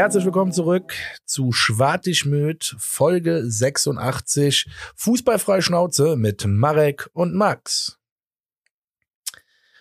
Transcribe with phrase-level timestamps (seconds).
[0.00, 0.94] Herzlich willkommen zurück
[1.26, 7.98] zu Schwartig-Möd, Folge 86, Fußballfreie Schnauze mit Marek und Max.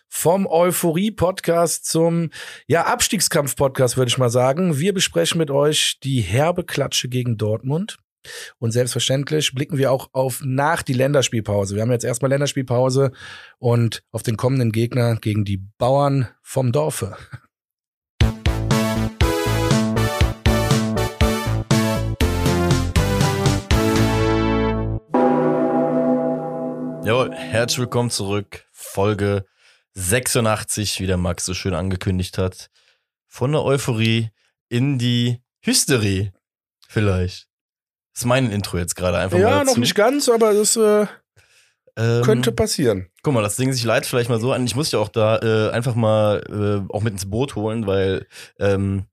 [0.09, 2.31] Vom Euphorie-Podcast zum
[2.67, 4.77] ja, Abstiegskampf-Podcast, würde ich mal sagen.
[4.77, 7.97] Wir besprechen mit euch die herbe Klatsche gegen Dortmund.
[8.57, 11.75] Und selbstverständlich blicken wir auch auf nach die Länderspielpause.
[11.75, 13.13] Wir haben jetzt erstmal Länderspielpause
[13.57, 17.15] und auf den kommenden Gegner gegen die Bauern vom Dorfe.
[27.03, 28.65] Jawohl, herzlich willkommen zurück.
[28.71, 29.45] Folge
[29.93, 32.69] 86, wie der Max so schön angekündigt hat.
[33.27, 34.29] Von der Euphorie
[34.67, 36.33] in die Hysterie.
[36.87, 37.47] Vielleicht.
[38.13, 39.57] Das ist mein Intro jetzt gerade einfach ja, mal.
[39.57, 41.05] Ja, noch nicht ganz, aber das äh,
[41.95, 43.07] ähm, könnte passieren.
[43.23, 44.65] Guck mal, das Ding sich leitet vielleicht mal so an.
[44.65, 46.43] Ich muss ja auch da äh, einfach mal
[46.89, 48.27] äh, auch mit ins Boot holen, weil
[48.59, 49.05] ähm,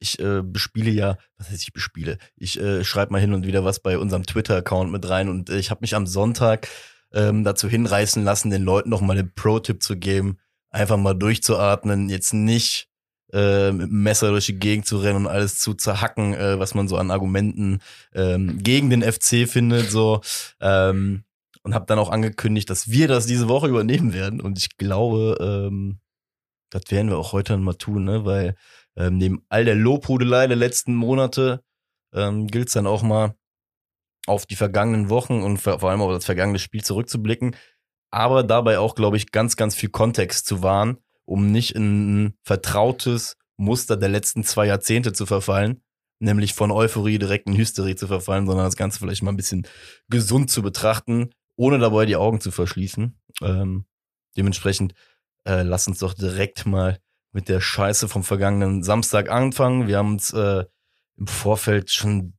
[0.00, 2.18] ich äh, bespiele ja, was heißt ich bespiele?
[2.34, 5.58] Ich äh, schreibe mal hin und wieder was bei unserem Twitter-Account mit rein und äh,
[5.58, 6.66] ich habe mich am Sonntag
[7.12, 10.38] ähm, dazu hinreißen lassen, den Leuten noch mal einen Pro-Tipp zu geben,
[10.70, 12.88] einfach mal durchzuatmen, jetzt nicht
[13.32, 16.74] äh, mit dem Messer durch die Gegend zu rennen und alles zu zerhacken, äh, was
[16.74, 17.80] man so an Argumenten
[18.14, 20.20] ähm, gegen den FC findet, so
[20.60, 21.24] ähm,
[21.62, 25.36] und habe dann auch angekündigt, dass wir das diese Woche übernehmen werden und ich glaube,
[25.40, 26.00] ähm,
[26.70, 28.24] das werden wir auch heute mal tun, ne?
[28.24, 28.54] weil
[28.96, 31.62] ähm, neben all der Lobhudelei der letzten Monate
[32.12, 33.34] ähm, gilt es dann auch mal
[34.26, 37.56] auf die vergangenen Wochen und vor allem auf das vergangene Spiel zurückzublicken,
[38.10, 42.34] aber dabei auch, glaube ich, ganz, ganz viel Kontext zu wahren, um nicht in ein
[42.42, 45.82] vertrautes Muster der letzten zwei Jahrzehnte zu verfallen,
[46.18, 49.66] nämlich von Euphorie direkt in Hysterie zu verfallen, sondern das Ganze vielleicht mal ein bisschen
[50.08, 53.18] gesund zu betrachten, ohne dabei die Augen zu verschließen.
[53.42, 53.84] Ähm,
[54.36, 54.94] dementsprechend
[55.44, 56.98] äh, lass uns doch direkt mal
[57.32, 59.86] mit der Scheiße vom vergangenen Samstag anfangen.
[59.86, 60.64] Wir haben uns äh,
[61.16, 62.34] im Vorfeld schon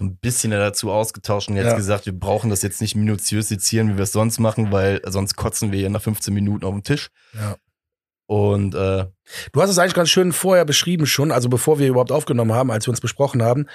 [0.00, 1.76] so ein bisschen dazu ausgetauscht und jetzt ja.
[1.76, 5.36] gesagt, wir brauchen das jetzt nicht minutiös sezieren, wie wir es sonst machen, weil sonst
[5.36, 7.10] kotzen wir hier nach 15 Minuten auf den Tisch.
[7.34, 7.56] Ja.
[8.26, 9.06] Und äh,
[9.52, 12.70] du hast es eigentlich ganz schön vorher beschrieben schon, also bevor wir überhaupt aufgenommen haben,
[12.70, 13.66] als wir uns besprochen haben.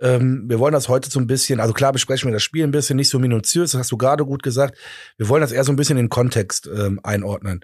[0.00, 2.72] Ähm, wir wollen das heute so ein bisschen, also klar besprechen wir das Spiel ein
[2.72, 4.76] bisschen, nicht so minutiös, das hast du gerade gut gesagt.
[5.16, 7.60] Wir wollen das eher so ein bisschen in den Kontext ähm, einordnen.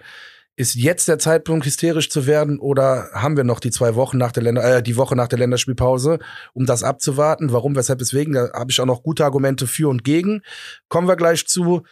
[0.57, 4.31] Ist jetzt der Zeitpunkt, hysterisch zu werden, oder haben wir noch die zwei Wochen nach
[4.31, 6.21] der Länder, äh, die Woche nach der Länderspielpause,
[6.53, 7.53] um das abzuwarten?
[7.53, 8.35] Warum, weshalb, weswegen?
[8.35, 10.43] Da habe ich auch noch gute Argumente für und gegen.
[10.89, 11.83] Kommen wir gleich zu.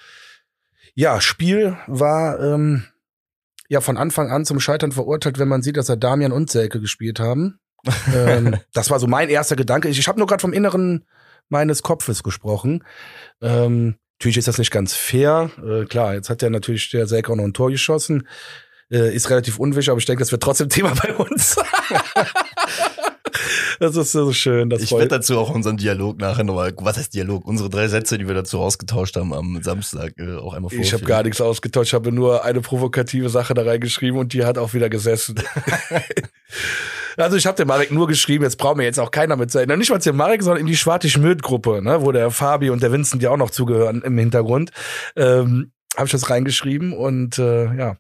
[0.95, 2.85] Ja, Spiel war ähm,
[3.69, 6.81] ja von Anfang an zum Scheitern verurteilt, wenn man sieht, dass er Damian und Selke
[6.81, 7.59] gespielt haben.
[8.15, 9.89] ähm, das war so mein erster Gedanke.
[9.89, 11.05] Ich, ich habe nur gerade vom Inneren
[11.49, 12.85] meines Kopfes gesprochen.
[13.41, 15.51] Ähm, Natürlich ist das nicht ganz fair.
[15.67, 18.29] Äh, klar, jetzt hat ja natürlich der Selke auch noch ein Tor geschossen.
[18.89, 21.57] Äh, ist relativ unwichtig, aber ich denke, das wird trotzdem Thema bei uns.
[23.81, 24.71] das ist so schön.
[24.71, 27.45] Das ich werde dazu auch unseren Dialog nachher nochmal, was heißt Dialog?
[27.45, 30.83] Unsere drei Sätze, die wir dazu ausgetauscht haben am Samstag, äh, auch einmal vorstellen.
[30.83, 34.45] Ich habe gar nichts ausgetauscht, ich habe nur eine provokative Sache da reingeschrieben und die
[34.45, 35.35] hat auch wieder gesessen.
[37.17, 39.69] Also ich habe dem Marek nur geschrieben, jetzt braucht mir jetzt auch keiner mit sein.
[39.79, 43.23] Nicht mal dem Marek, sondern in die Schwartig-Möd-Gruppe, ne, wo der Fabi und der Vincent
[43.23, 44.71] ja auch noch zugehören im Hintergrund.
[45.17, 47.97] Ähm, habe ich das reingeschrieben und äh, ja.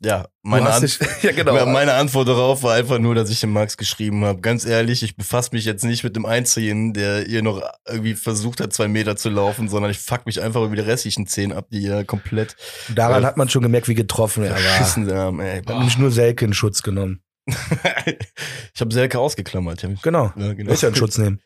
[0.00, 1.66] Ja, meine, An dich, ja, genau.
[1.66, 4.40] meine Antwort darauf war einfach nur, dass ich dem Max geschrieben habe.
[4.40, 8.60] Ganz ehrlich, ich befasse mich jetzt nicht mit dem Einzigen, der ihr noch irgendwie versucht
[8.60, 11.66] hat, zwei Meter zu laufen, sondern ich fuck mich einfach über die restlichen zehn ab,
[11.72, 12.54] die ihr komplett.
[12.94, 15.16] Daran äh, hat man schon gemerkt, wie getroffen er war.
[15.16, 15.62] Haben, ey.
[15.62, 17.20] Hat nämlich nur Selke in Schutz genommen.
[18.74, 19.86] ich habe Selke ausgeklammert.
[20.02, 20.32] Genau.
[20.36, 20.72] Ja, genau.
[20.72, 21.40] Ist ja in Schutz nehmen.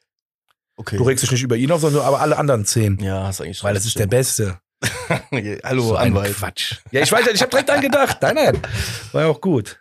[0.76, 0.96] Okay.
[0.96, 2.98] Du regst dich nicht über ihn auf, sondern aber alle anderen zehn.
[3.00, 4.58] Ja, hast eigentlich Weil das ist der Beste.
[5.64, 6.34] Hallo, so Anwalt.
[6.34, 6.76] Quatsch.
[6.90, 8.18] Ja, ich weiß ja, ich habe direkt dran gedacht.
[8.20, 8.62] Nein, nein.
[9.12, 9.80] War ja auch gut.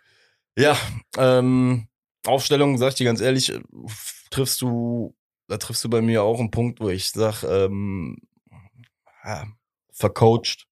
[0.56, 0.76] Ja,
[1.16, 1.88] ähm,
[2.26, 3.52] Aufstellung, sag ich dir ganz ehrlich,
[4.30, 5.16] triffst du,
[5.48, 8.18] da triffst du bei mir auch einen Punkt, wo ich sag, ähm,
[9.24, 9.46] ja,
[9.92, 10.66] vercoacht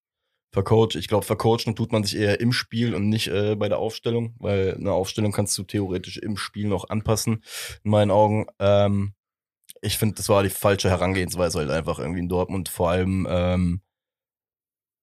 [0.50, 0.97] vercoacht.
[0.97, 4.35] Ich glaube, vercoachen tut man sich eher im Spiel und nicht äh, bei der Aufstellung,
[4.38, 7.44] weil eine Aufstellung kannst du theoretisch im Spiel noch anpassen,
[7.85, 8.47] in meinen Augen.
[8.58, 9.14] Ähm,
[9.82, 12.69] ich finde, das war die falsche Herangehensweise halt einfach irgendwie in Dortmund.
[12.69, 13.81] Vor allem, ähm,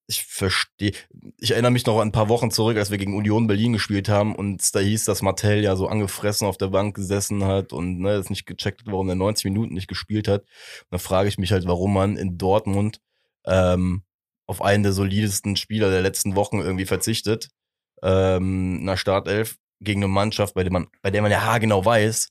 [0.09, 0.93] ich verstehe,
[1.37, 4.07] ich erinnere mich noch an ein paar Wochen zurück, als wir gegen Union Berlin gespielt
[4.07, 7.99] haben und da hieß, dass Martell ja so angefressen auf der Bank gesessen hat und
[7.99, 10.43] ne, es nicht gecheckt hat, warum er 90 Minuten nicht gespielt hat.
[10.43, 13.01] Und da frage ich mich halt, warum man in Dortmund
[13.45, 14.03] ähm,
[14.47, 17.49] auf einen der solidesten Spieler der letzten Wochen irgendwie verzichtet.
[18.01, 22.29] Ähm, einer Startelf gegen eine Mannschaft, bei der man, bei der man ja haargenau weiß,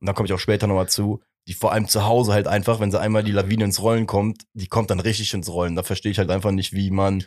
[0.00, 2.80] und da komme ich auch später nochmal zu, die vor allem zu Hause halt einfach,
[2.80, 5.76] wenn sie einmal die Lawine ins Rollen kommt, die kommt dann richtig ins Rollen.
[5.76, 7.24] Da verstehe ich halt einfach nicht, wie man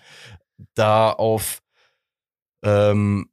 [0.73, 1.61] da auf
[2.63, 3.29] ähm,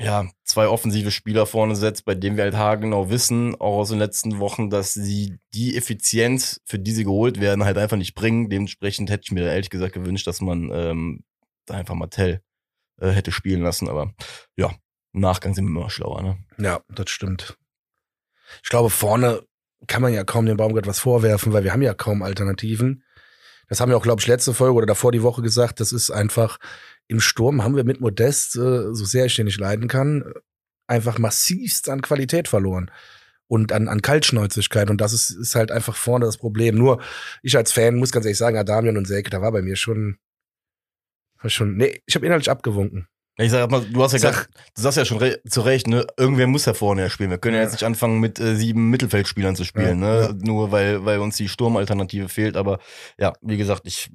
[0.00, 3.98] ja, zwei offensive Spieler vorne setzt, bei denen wir halt haargenau wissen, auch aus den
[3.98, 8.48] letzten Wochen, dass sie die Effizienz, für die sie geholt werden, halt einfach nicht bringen.
[8.48, 11.24] Dementsprechend hätte ich mir ehrlich gesagt gewünscht, dass man ähm,
[11.66, 12.40] da einfach Martell
[12.98, 13.88] äh, hätte spielen lassen.
[13.88, 14.14] Aber
[14.56, 14.70] ja,
[15.12, 16.22] im Nachgang sind wir immer schlauer.
[16.22, 16.38] Ne?
[16.58, 17.58] Ja, das stimmt.
[18.62, 19.42] Ich glaube, vorne
[19.86, 23.04] kann man ja kaum dem Baumgart was vorwerfen, weil wir haben ja kaum Alternativen.
[23.68, 25.78] Das haben wir auch, glaube ich, letzte Folge oder davor die Woche gesagt.
[25.78, 26.58] Das ist einfach
[27.10, 30.32] im Sturm haben wir mit Modest, äh, so sehr ich den nicht leiden kann,
[30.86, 32.90] einfach massivst an Qualität verloren
[33.48, 34.90] und an, an Kaltschnäuzigkeit.
[34.90, 36.76] Und das ist, ist halt einfach vorne das Problem.
[36.76, 37.02] Nur
[37.42, 40.18] ich als Fan muss ganz ehrlich sagen, Adamian und Selke, da war bei mir schon,
[41.42, 43.08] war schon, nee, ich habe inhaltlich abgewunken.
[43.38, 46.06] Ich sag mal, du hast ja grad, du sagst ja schon re zu Recht, ne,
[46.16, 47.30] irgendwer muss ja vorne ja spielen.
[47.30, 50.32] Wir können ja, jetzt nicht anfangen mit äh, sieben Mittelfeldspielern zu spielen, ja, ne, ja.
[50.32, 52.78] nur weil weil uns die Sturmalternative fehlt, aber
[53.18, 54.10] ja, wie gesagt, ich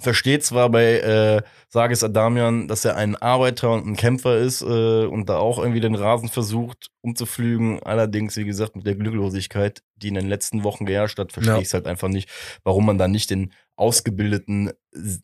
[0.00, 5.04] verstehe zwar bei äh, Sages Adamian, dass er ein Arbeiter und ein Kämpfer ist äh,
[5.04, 7.82] und da auch irgendwie den Rasen versucht umzuflügen.
[7.82, 11.60] Allerdings, wie gesagt, mit der Glücklosigkeit, die in den letzten Wochen geherrscht hat, verstehe ja.
[11.60, 12.28] ich es halt einfach nicht,
[12.64, 14.72] warum man da nicht den ausgebildeten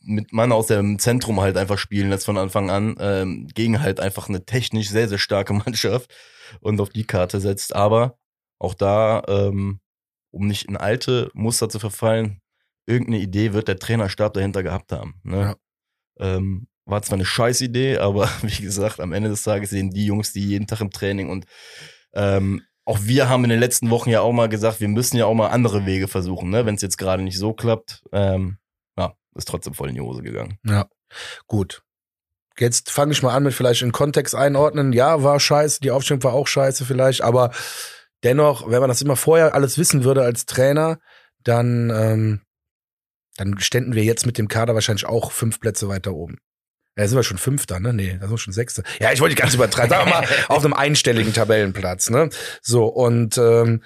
[0.02, 4.00] mit Mann aus dem Zentrum halt einfach spielen lässt von Anfang an, ähm, gegen halt
[4.00, 6.14] einfach eine technisch sehr, sehr starke Mannschaft
[6.60, 7.74] und auf die Karte setzt.
[7.74, 8.18] Aber
[8.58, 9.80] auch da, ähm,
[10.30, 12.40] um nicht in alte Muster zu verfallen,
[12.86, 15.20] irgendeine Idee wird der Trainerstab dahinter gehabt haben.
[15.22, 15.56] Ne?
[16.20, 16.36] Ja.
[16.36, 20.06] Ähm, war zwar eine scheiß Idee, aber wie gesagt, am Ende des Tages sehen die
[20.06, 21.46] Jungs, die jeden Tag im Training und
[22.14, 25.26] ähm, auch wir haben in den letzten Wochen ja auch mal gesagt, wir müssen ja
[25.26, 26.64] auch mal andere Wege versuchen, ne?
[26.66, 28.04] wenn es jetzt gerade nicht so klappt.
[28.12, 28.58] Ähm,
[28.96, 30.58] ja, ist trotzdem voll in die Hose gegangen.
[30.64, 30.86] Ja,
[31.48, 31.82] gut.
[32.58, 34.92] Jetzt fange ich mal an mit vielleicht in Kontext einordnen.
[34.92, 37.50] Ja, war scheiße, die Aufstellung war auch scheiße vielleicht, aber
[38.22, 40.98] dennoch, wenn man das immer vorher alles wissen würde als Trainer,
[41.42, 42.45] dann ähm,
[43.36, 46.38] dann ständen wir jetzt mit dem Kader wahrscheinlich auch fünf Plätze weiter oben.
[46.98, 47.92] Ja, sind wir schon Fünfter, ne?
[47.92, 48.82] Nee, da sind wir schon Sechster.
[49.00, 49.90] Ja, ich wollte ganz übertreiben.
[49.90, 52.30] Sagen wir mal auf einem einstelligen Tabellenplatz, ne?
[52.62, 53.82] So, und ähm,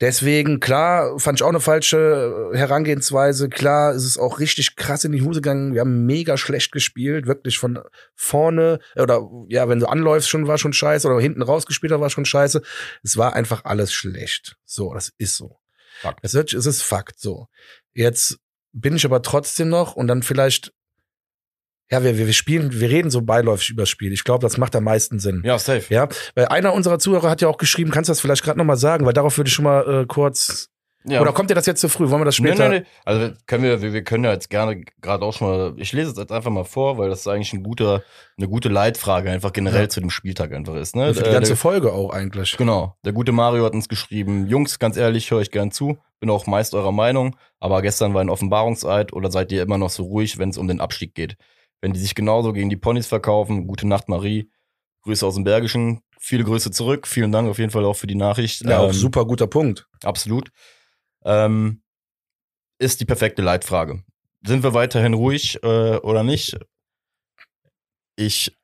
[0.00, 3.48] deswegen, klar, fand ich auch eine falsche Herangehensweise.
[3.48, 5.74] Klar, ist es auch richtig krass in die Hose gegangen.
[5.74, 7.80] Wir haben mega schlecht gespielt, wirklich von
[8.14, 12.10] vorne, oder ja, wenn du anläufst, schon war schon scheiße, oder hinten rausgespielt hast, war
[12.10, 12.62] schon scheiße.
[13.02, 14.56] Es war einfach alles schlecht.
[14.64, 15.58] So, das ist so.
[16.00, 16.20] Fakt.
[16.22, 17.48] Es ist, es ist Fakt, so.
[17.94, 18.38] Jetzt
[18.74, 20.72] bin ich aber trotzdem noch und dann vielleicht
[21.90, 24.12] ja, wir, wir spielen, wir reden so beiläufig über das Spiel.
[24.12, 25.42] Ich glaube, das macht am meisten Sinn.
[25.44, 25.92] Ja, safe.
[25.92, 28.64] Ja, weil einer unserer Zuhörer hat ja auch geschrieben, kannst du das vielleicht gerade noch
[28.64, 30.70] mal sagen, weil darauf würde ich schon mal äh, kurz
[31.06, 31.20] ja.
[31.20, 32.08] Oder kommt dir das jetzt zu früh?
[32.08, 32.68] Wollen wir das später?
[32.68, 32.86] Nee, nee, nee.
[33.04, 36.12] Also können wir, wir, wir können ja jetzt gerne gerade auch schon mal, ich lese
[36.12, 38.02] es jetzt einfach mal vor, weil das ist eigentlich ein guter,
[38.38, 39.88] eine gute Leitfrage einfach generell ja.
[39.90, 40.96] zu dem Spieltag einfach ist.
[40.96, 41.12] Ne?
[41.12, 42.56] für die ganze der, Folge auch eigentlich.
[42.56, 42.96] Genau.
[43.04, 46.46] Der gute Mario hat uns geschrieben, Jungs, ganz ehrlich, höre ich gern zu, bin auch
[46.46, 50.38] meist eurer Meinung, aber gestern war ein Offenbarungseid oder seid ihr immer noch so ruhig,
[50.38, 51.36] wenn es um den Abstieg geht?
[51.82, 54.50] Wenn die sich genauso gegen die Ponys verkaufen, gute Nacht Marie,
[55.02, 58.14] Grüße aus dem Bergischen, viele Grüße zurück, vielen Dank auf jeden Fall auch für die
[58.14, 58.62] Nachricht.
[58.62, 59.86] Ja, ähm, auch super guter Punkt.
[60.02, 60.50] Absolut
[61.24, 61.82] ähm,
[62.78, 64.02] ist die perfekte Leitfrage.
[64.46, 66.58] Sind wir weiterhin ruhig äh, oder nicht?
[68.16, 68.56] Ich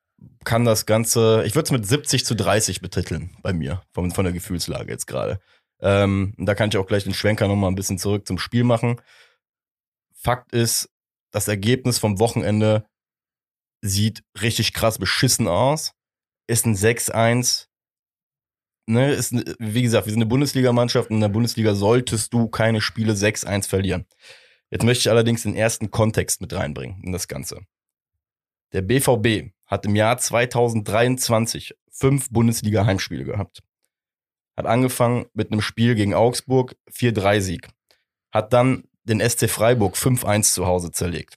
[0.44, 4.24] kann das Ganze, ich würde es mit 70 zu 30 betiteln bei mir, von, von
[4.24, 5.40] der Gefühlslage jetzt gerade.
[5.80, 9.00] Ähm, da kann ich auch gleich den Schwenker nochmal ein bisschen zurück zum Spiel machen.
[10.12, 10.90] Fakt ist,
[11.30, 12.84] das Ergebnis vom Wochenende
[13.82, 15.92] sieht richtig krass beschissen aus.
[16.46, 17.69] Ist ein 6-1
[18.90, 22.80] ne, ist, wie gesagt, wir sind eine Bundesligamannschaft und in der Bundesliga solltest du keine
[22.80, 24.06] Spiele 6-1 verlieren.
[24.70, 27.60] Jetzt möchte ich allerdings den ersten Kontext mit reinbringen in das Ganze.
[28.72, 33.62] Der BVB hat im Jahr 2023 fünf Bundesliga-Heimspiele gehabt.
[34.56, 37.68] Hat angefangen mit einem Spiel gegen Augsburg, 4-3-Sieg.
[38.30, 41.34] Hat dann den SC Freiburg 5-1 zu Hause zerlegt.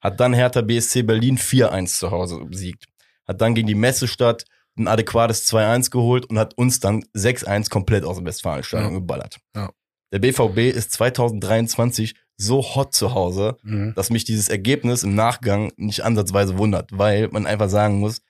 [0.00, 2.84] Hat dann Hertha BSC Berlin 4-1 zu Hause besiegt.
[3.26, 4.44] Hat dann gegen die Messestadt
[4.78, 8.98] ein adäquates 2-1 geholt und hat uns dann 6-1 komplett aus dem Westfalenstadion ja.
[8.98, 9.38] geballert.
[9.54, 9.70] Ja.
[10.12, 13.92] Der BVB ist 2023 so hot zu Hause, mhm.
[13.94, 18.22] dass mich dieses Ergebnis im Nachgang nicht ansatzweise wundert, weil man einfach sagen muss,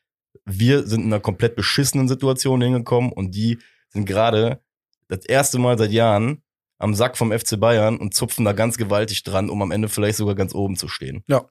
[0.45, 3.59] wir sind in einer komplett beschissenen Situation hingekommen und die
[3.91, 4.63] sind gerade
[5.09, 6.43] das erste Mal seit Jahren
[6.79, 10.17] am Sack vom FC Bayern und zupfen da ganz gewaltig dran, um am Ende vielleicht
[10.17, 11.23] sogar ganz oben zu stehen.
[11.27, 11.45] Ja,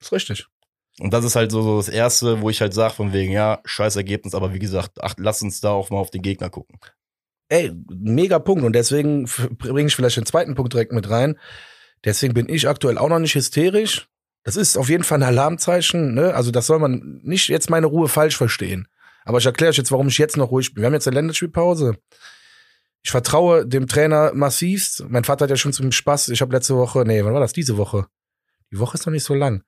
[0.00, 0.46] ist richtig.
[1.00, 3.60] Und das ist halt so, so das Erste, wo ich halt sage, von wegen, ja,
[3.64, 6.78] scheiß Ergebnis, aber wie gesagt, ach, lass uns da auch mal auf den Gegner gucken.
[7.48, 8.64] Ey, mega Punkt.
[8.64, 9.24] Und deswegen
[9.58, 11.38] bringe ich vielleicht den zweiten Punkt direkt mit rein.
[12.04, 14.08] Deswegen bin ich aktuell auch noch nicht hysterisch.
[14.42, 16.14] Das ist auf jeden Fall ein Alarmzeichen.
[16.14, 16.34] Ne?
[16.34, 18.88] Also das soll man nicht jetzt meine Ruhe falsch verstehen.
[19.24, 20.82] Aber ich erkläre euch jetzt, warum ich jetzt noch ruhig bin.
[20.82, 21.96] Wir haben jetzt eine Länderspielpause.
[23.02, 25.04] Ich vertraue dem Trainer massivst.
[25.08, 26.28] Mein Vater hat ja schon zum Spaß.
[26.30, 27.52] Ich habe letzte Woche, nee, wann war das?
[27.52, 28.06] Diese Woche.
[28.72, 29.62] Die Woche ist noch nicht so lang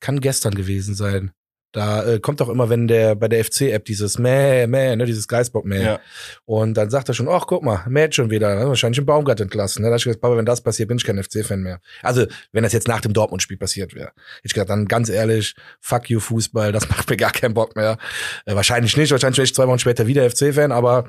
[0.00, 1.32] kann gestern gewesen sein.
[1.74, 5.26] Da äh, kommt doch immer, wenn der bei der FC-App dieses Mäh, Mäh, ne, dieses
[5.26, 5.82] Geistbock Mäh.
[5.82, 6.00] Ja.
[6.44, 8.68] Und dann sagt er schon, ach, guck mal, mäht schon wieder, ne?
[8.68, 9.82] wahrscheinlich im Baumgart entlassen.
[9.82, 9.88] Ne?
[9.88, 11.80] Da hab ich gesagt, Papa, wenn das passiert, bin ich kein FC-Fan mehr.
[12.00, 14.12] Also, wenn das jetzt nach dem Dortmund-Spiel passiert wäre.
[14.44, 17.98] Ich gesagt, dann ganz ehrlich, fuck you Fußball, das macht mir gar keinen Bock mehr.
[18.46, 21.08] Äh, wahrscheinlich nicht, wahrscheinlich wäre ich zwei Wochen später wieder FC-Fan, aber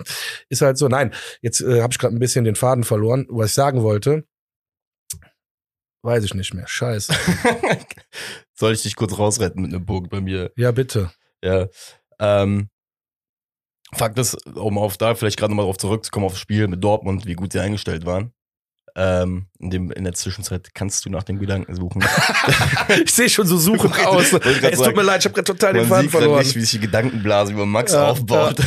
[0.50, 0.88] ist halt so.
[0.88, 4.24] Nein, jetzt äh, habe ich gerade ein bisschen den Faden verloren, was ich sagen wollte.
[6.06, 6.68] Weiß ich nicht mehr.
[6.68, 7.16] Scheiße.
[8.54, 10.52] Soll ich dich kurz rausretten mit einem Punkt bei mir?
[10.56, 11.12] Ja, bitte.
[11.44, 11.66] Ja.
[12.20, 12.70] Ähm,
[13.92, 17.26] Fakt ist, um auf da vielleicht gerade nochmal drauf zurückzukommen, auf das Spiel mit Dortmund,
[17.26, 18.34] wie gut sie eingestellt waren.
[18.96, 22.04] Ähm, in, dem, in der Zwischenzeit kannst du nach dem Gedanken suchen.
[23.04, 24.32] ich sehe schon so suchend aus.
[24.32, 24.96] Es tut sagen.
[24.96, 26.44] mir leid, ich habe gerade total den Faden verloren.
[26.44, 28.58] nicht, wie sich die Gedankenblase über Max Ja, aufbaut.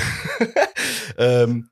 [1.18, 1.71] ähm,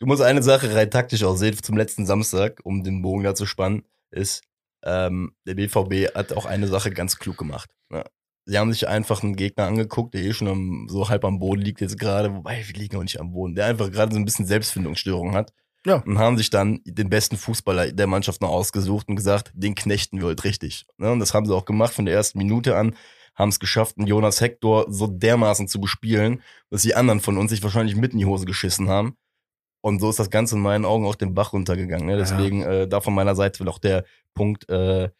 [0.00, 3.34] du musst eine Sache rein taktisch auch sehen zum letzten Samstag, um den Bogen da
[3.34, 4.42] zu spannen, ist,
[4.84, 7.70] ähm, der BVB hat auch eine Sache ganz klug gemacht.
[7.90, 8.04] Ja.
[8.44, 11.62] Sie haben sich einfach einen Gegner angeguckt, der eh schon am, so halb am Boden
[11.62, 14.24] liegt jetzt gerade, wobei wir liegen auch nicht am Boden, der einfach gerade so ein
[14.24, 15.52] bisschen Selbstfindungsstörung hat.
[15.86, 15.96] Ja.
[15.96, 20.18] Und haben sich dann den besten Fußballer der Mannschaft noch ausgesucht und gesagt, den knechten
[20.18, 20.86] wir heute richtig.
[20.96, 21.10] Ne?
[21.10, 22.94] Und das haben sie auch gemacht von der ersten Minute an
[23.34, 27.50] haben es geschafft, einen Jonas Hector so dermaßen zu bespielen, dass die anderen von uns
[27.50, 29.16] sich wahrscheinlich mit in die Hose geschissen haben.
[29.82, 32.06] Und so ist das Ganze in meinen Augen auch den Bach runtergegangen.
[32.06, 32.16] Ne?
[32.16, 35.10] Deswegen äh, da von meiner Seite will auch der Punkt, äh,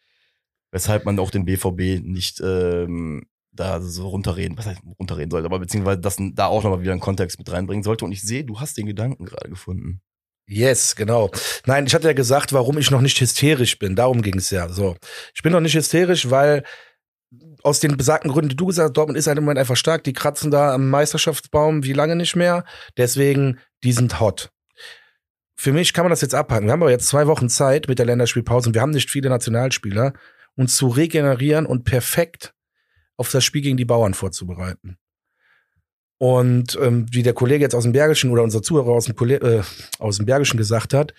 [0.71, 5.59] weshalb man auch den BVB nicht ähm, da so runterreden, was heißt runterreden sollte, aber
[5.59, 8.05] beziehungsweise das da auch nochmal wieder einen Kontext mit reinbringen sollte.
[8.05, 10.01] Und ich sehe, du hast den Gedanken gerade gefunden.
[10.47, 11.29] Yes, genau.
[11.65, 13.95] Nein, ich hatte ja gesagt, warum ich noch nicht hysterisch bin.
[13.95, 14.69] Darum ging es ja.
[14.69, 14.95] So,
[15.35, 16.63] ich bin noch nicht hysterisch, weil
[17.63, 20.03] aus den besagten Gründen, die du gesagt hast, Dortmund ist halt im Moment einfach stark.
[20.03, 22.65] Die kratzen da am Meisterschaftsbaum wie lange nicht mehr.
[22.97, 24.52] Deswegen, die sind hot.
[25.55, 26.65] Für mich kann man das jetzt abhaken.
[26.65, 29.29] Wir haben aber jetzt zwei Wochen Zeit mit der Länderspielpause und wir haben nicht viele
[29.29, 30.13] Nationalspieler,
[30.55, 32.53] uns zu regenerieren und perfekt
[33.17, 34.97] auf das Spiel gegen die Bauern vorzubereiten.
[36.17, 39.61] Und ähm, wie der Kollege jetzt aus dem Bergischen oder unser Zuhörer aus dem, äh,
[39.99, 41.13] aus dem Bergischen gesagt hat,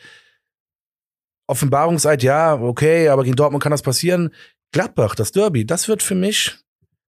[1.47, 4.31] Offenbarungseid, ja, okay, aber gegen Dortmund kann das passieren.
[4.73, 6.59] Gladbach, das Derby, das wird für mich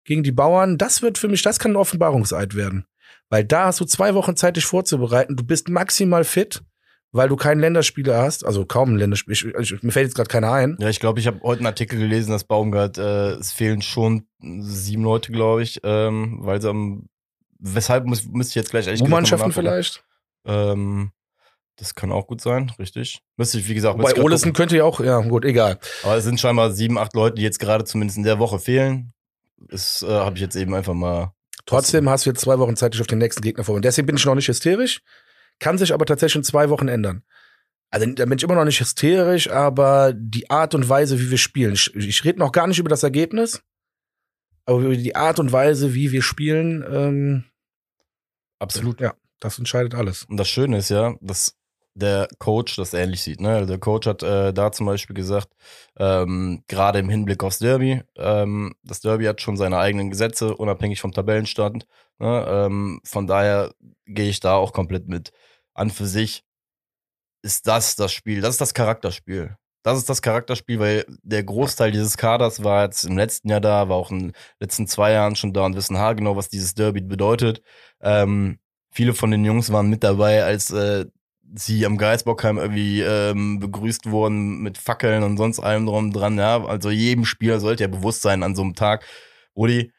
[0.06, 2.86] gegen die Bauern, das wird für mich, das kann ein Offenbarungseid werden.
[3.30, 5.36] Weil da hast du zwei Wochen Zeit, dich vorzubereiten.
[5.36, 6.64] Du bist maximal fit,
[7.14, 9.60] weil du keinen Länderspieler hast, also kaum einen Länderspieler.
[9.60, 10.76] Ich, ich, mir fällt jetzt gerade keiner ein.
[10.80, 14.28] Ja, ich glaube, ich habe heute einen Artikel gelesen, dass Baumgart, äh, es fehlen schon
[14.42, 17.08] sieben Leute, glaube ich, ähm, weil sie am,
[17.60, 20.04] weshalb muss, müsste ich jetzt gleich ehrlich U-Mannschaften vielleicht.
[20.46, 21.12] Ähm,
[21.76, 23.22] das kann auch gut sein, richtig.
[23.38, 25.80] Müsste ich, wie gesagt, Bei Olesen könnte ja auch, ja, gut, egal.
[26.04, 29.14] Aber es sind scheinbar sieben, acht Leute, die jetzt gerade zumindest in der Woche fehlen.
[29.58, 31.32] Das äh, habe ich jetzt eben einfach mal.
[31.66, 33.84] Trotzdem hast du jetzt zwei Wochen Zeit, dich auf den nächsten Gegner vorzubereiten.
[33.84, 35.02] Deswegen bin ich noch nicht hysterisch,
[35.60, 37.24] kann sich aber tatsächlich in zwei Wochen ändern.
[37.90, 41.38] Also da bin ich immer noch nicht hysterisch, aber die Art und Weise, wie wir
[41.38, 41.74] spielen.
[41.74, 43.62] Ich, ich rede noch gar nicht über das Ergebnis,
[44.66, 47.44] aber über die Art und Weise, wie wir spielen, ähm,
[48.60, 49.00] Absolut.
[49.00, 50.24] ja, das entscheidet alles.
[50.24, 51.56] Und das Schöne ist ja, dass
[51.96, 53.40] der Coach das ähnlich sieht.
[53.42, 53.50] Ne?
[53.50, 55.50] Also Der Coach hat äh, da zum Beispiel gesagt,
[55.98, 61.02] ähm, gerade im Hinblick aufs Derby, ähm, das Derby hat schon seine eigenen Gesetze, unabhängig
[61.02, 61.86] vom Tabellenstand.
[62.20, 62.46] Ne?
[62.48, 63.74] Ähm, von daher
[64.06, 65.32] gehe ich da auch komplett mit.
[65.74, 66.44] An für sich
[67.44, 69.58] ist das das Spiel, das ist das Charakterspiel.
[69.84, 73.90] Das ist das Charakterspiel, weil der Großteil dieses Kaders war jetzt im letzten Jahr da,
[73.90, 77.02] war auch in den letzten zwei Jahren schon da und wissen haargenau, was dieses Derby
[77.02, 77.62] bedeutet.
[78.02, 78.60] Ähm,
[78.92, 81.06] viele von den Jungs waren mit dabei, als äh,
[81.56, 86.38] sie am Geisbockheim irgendwie ähm, begrüßt wurden mit Fackeln und sonst allem drum dran.
[86.38, 89.06] Ja, also jedem Spieler sollte ja bewusst sein an so einem Tag,
[89.56, 89.92] Rudi,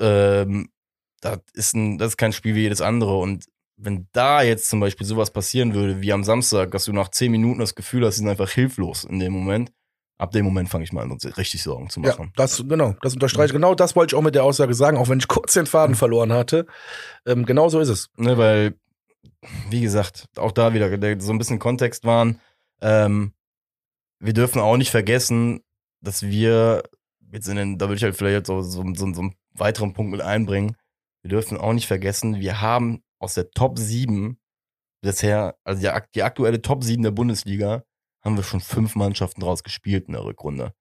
[0.00, 0.70] ähm,
[1.20, 4.80] das ist ein, das ist kein Spiel wie jedes andere und wenn da jetzt zum
[4.80, 8.14] Beispiel sowas passieren würde, wie am Samstag, dass du nach zehn Minuten das Gefühl hast,
[8.14, 9.72] sie sind einfach hilflos in dem Moment,
[10.16, 12.32] ab dem Moment fange ich mal an, uns richtig Sorgen zu Ja, machen.
[12.36, 13.52] das, genau, das unterstreiche ich.
[13.52, 15.96] Genau das wollte ich auch mit der Aussage sagen, auch wenn ich kurz den Faden
[15.96, 16.66] verloren hatte.
[17.26, 18.10] Ähm, genau so ist es.
[18.16, 18.74] Ne, weil,
[19.70, 22.40] wie gesagt, auch da wieder der, so ein bisschen Kontext waren.
[22.80, 23.32] Ähm,
[24.18, 25.60] wir dürfen auch nicht vergessen,
[26.00, 26.82] dass wir
[27.32, 29.92] jetzt in den, da würde ich halt vielleicht jetzt so, so, so, so einen weiteren
[29.92, 30.76] Punkt mit einbringen.
[31.22, 34.38] Wir dürfen auch nicht vergessen, wir haben aus der Top 7
[35.00, 37.84] bisher, also die, die aktuelle Top 7 der Bundesliga,
[38.22, 40.72] haben wir schon fünf Mannschaften draus gespielt in der Rückrunde.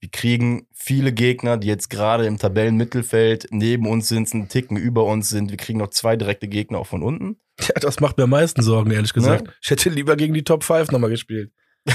[0.00, 5.04] Wir kriegen viele Gegner, die jetzt gerade im Tabellenmittelfeld neben uns sind, einen Ticken über
[5.04, 5.50] uns sind.
[5.50, 7.38] Wir kriegen noch zwei direkte Gegner auch von unten.
[7.68, 9.46] Ja, das macht mir am meisten Sorgen, ehrlich gesagt.
[9.46, 9.52] Ne?
[9.62, 11.52] Ich hätte lieber gegen die Top 5 nochmal gespielt.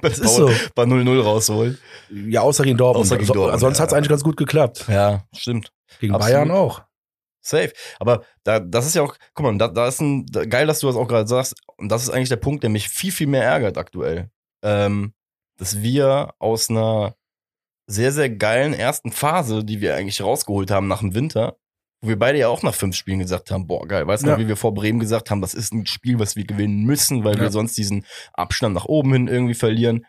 [0.00, 0.48] Das ist so.
[0.76, 1.76] Bei 0-0 rausholen.
[2.10, 3.06] Ja, außer gegen Dortmund.
[3.06, 3.82] Außer gegen So- Dortmund, sonst ja.
[3.82, 4.84] hat's eigentlich ganz gut geklappt.
[4.88, 5.72] Ja, stimmt.
[5.98, 6.34] Gegen Absolut.
[6.34, 6.82] Bayern auch.
[7.40, 7.72] Safe.
[7.98, 10.78] Aber da, das ist ja auch, guck mal, da, da ist ein, da, geil, dass
[10.78, 11.56] du das auch gerade sagst.
[11.78, 14.30] Und das ist eigentlich der Punkt, der mich viel, viel mehr ärgert aktuell.
[14.62, 15.14] Ähm,
[15.56, 17.16] dass wir aus einer
[17.88, 21.56] sehr, sehr geilen ersten Phase, die wir eigentlich rausgeholt haben nach dem Winter,
[22.02, 24.32] wo wir beide ja auch nach fünf Spielen gesagt haben, boah, geil, weißt du Ja.
[24.34, 27.24] noch, wie wir vor Bremen gesagt haben, das ist ein Spiel, was wir gewinnen müssen,
[27.24, 27.42] weil Ja.
[27.42, 28.04] wir sonst diesen
[28.34, 30.04] Abstand nach oben hin irgendwie verlieren.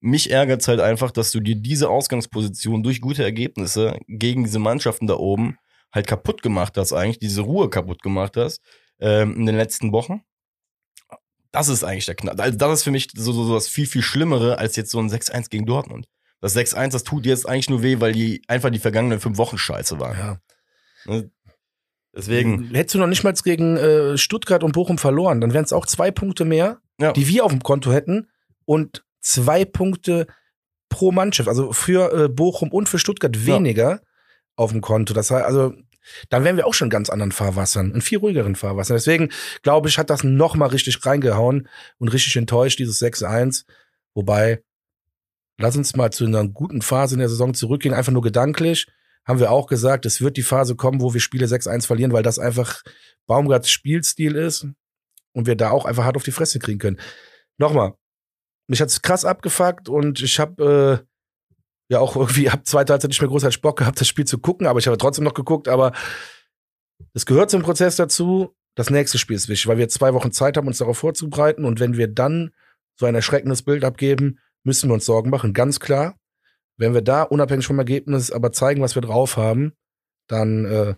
[0.00, 5.06] Mich ärgert's halt einfach, dass du dir diese Ausgangsposition durch gute Ergebnisse gegen diese Mannschaften
[5.06, 5.58] da oben
[5.92, 8.60] halt kaputt gemacht hast, eigentlich diese Ruhe kaputt gemacht hast
[9.00, 10.22] ähm, in den letzten Wochen.
[11.50, 12.40] Das ist eigentlich der Knall.
[12.40, 14.98] Also das ist für mich so, so, so das viel, viel Schlimmere als jetzt so
[14.98, 16.06] ein 6-1 gegen Dortmund.
[16.40, 19.58] Das 6-1, das tut jetzt eigentlich nur weh, weil die einfach die vergangenen fünf Wochen
[19.58, 20.18] scheiße waren.
[20.18, 20.38] Ja.
[21.06, 21.30] Ne?
[22.14, 25.72] Deswegen, Hättest du noch nicht mal gegen äh, Stuttgart und Bochum verloren, dann wären es
[25.72, 27.12] auch zwei Punkte mehr, Ja.
[27.12, 28.28] die wir auf dem Konto hätten
[28.66, 30.26] und zwei Punkte
[30.90, 33.56] pro Mannschaft, also für äh, Bochum und für Stuttgart Ja.
[33.56, 34.02] weniger
[34.56, 35.14] auf dem Konto.
[35.14, 35.72] Das heißt, also
[36.28, 38.96] dann wären wir auch schon in ganz anderen Fahrwassern, in viel ruhigeren Fahrwassern.
[38.96, 39.30] Deswegen
[39.62, 41.68] glaube ich, hat das noch mal richtig reingehauen
[41.98, 43.64] und richtig enttäuscht dieses 6-1.
[44.12, 44.62] Wobei,
[45.58, 48.86] lass uns mal zu einer guten Phase in der Saison zurückgehen, einfach nur gedanklich
[49.24, 52.22] haben wir auch gesagt, es wird die Phase kommen, wo wir Spiele 6-1 verlieren, weil
[52.22, 52.82] das einfach
[53.26, 54.66] Baumgarts Spielstil ist
[55.32, 57.00] und wir da auch einfach hart auf die Fresse kriegen können.
[57.58, 57.94] Nochmal,
[58.66, 63.20] mich hat's krass abgefuckt und ich habe äh, ja auch irgendwie ab zweiter Halbzeit nicht
[63.20, 65.92] mehr großartig Bock gehabt, das Spiel zu gucken, aber ich habe trotzdem noch geguckt, aber
[67.14, 68.54] es gehört zum Prozess dazu.
[68.74, 71.78] Das nächste Spiel ist wichtig, weil wir zwei Wochen Zeit haben, uns darauf vorzubereiten und
[71.78, 72.52] wenn wir dann
[72.96, 76.16] so ein erschreckendes Bild abgeben, müssen wir uns Sorgen machen, ganz klar.
[76.76, 79.72] Wenn wir da unabhängig vom Ergebnis aber zeigen, was wir drauf haben,
[80.28, 80.94] dann äh,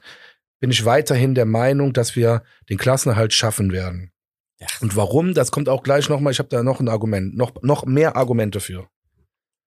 [0.61, 4.13] bin ich weiterhin der Meinung, dass wir den Klassenerhalt schaffen werden.
[4.61, 4.67] Ja.
[4.81, 5.35] Und warum?
[5.35, 6.33] Das kommt auch gleich nochmal.
[6.33, 8.89] Ich habe da noch ein Argument, noch, noch mehr Argumente für.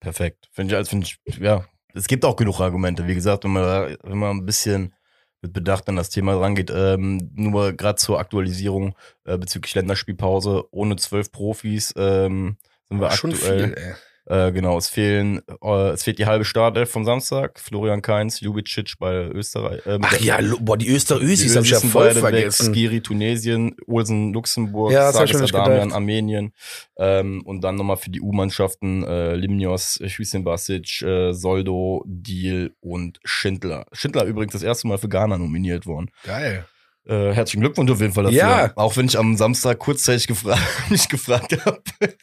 [0.00, 0.48] perfekt.
[0.52, 3.06] Finde ich, als finde ich, ja, es gibt auch genug Argumente.
[3.06, 4.94] Wie gesagt, wenn man, da- wenn man ein bisschen
[5.42, 10.96] mit Bedacht an das Thema rangeht, ähm, nur gerade zur Aktualisierung äh, bezüglich Länderspielpause ohne
[10.96, 12.56] zwölf Profis ähm,
[12.88, 13.74] sind wir Schon aktuell.
[13.74, 13.96] viel.
[14.28, 17.58] Äh, genau, es fehlen, äh, es fehlt die halbe Startelf vom Samstag.
[17.58, 19.86] Florian Kainz, Ljubicic bei Österreich.
[19.86, 22.66] Äh, Ach ja, boah, die Österösis habe ich ja voll vergessen.
[22.66, 22.74] Weg.
[22.74, 25.92] Skiri Tunesien, Olsen Luxemburg, Ja, Adamian.
[25.92, 26.52] Armenien
[26.98, 33.20] ähm, und dann nochmal für die U-Mannschaften äh, Limnios, Hüseyin Basic, äh, Soldo, Deal und
[33.24, 33.86] Schindler.
[33.92, 36.10] Schindler übrigens das erste Mal für Ghana nominiert worden.
[36.24, 36.66] Geil.
[37.06, 38.38] Äh, herzlichen Glückwunsch auf jeden Fall dafür.
[38.38, 38.72] Ja.
[38.76, 41.80] Auch wenn ich am Samstag kurzzeitig gefragt, mich gefragt habe,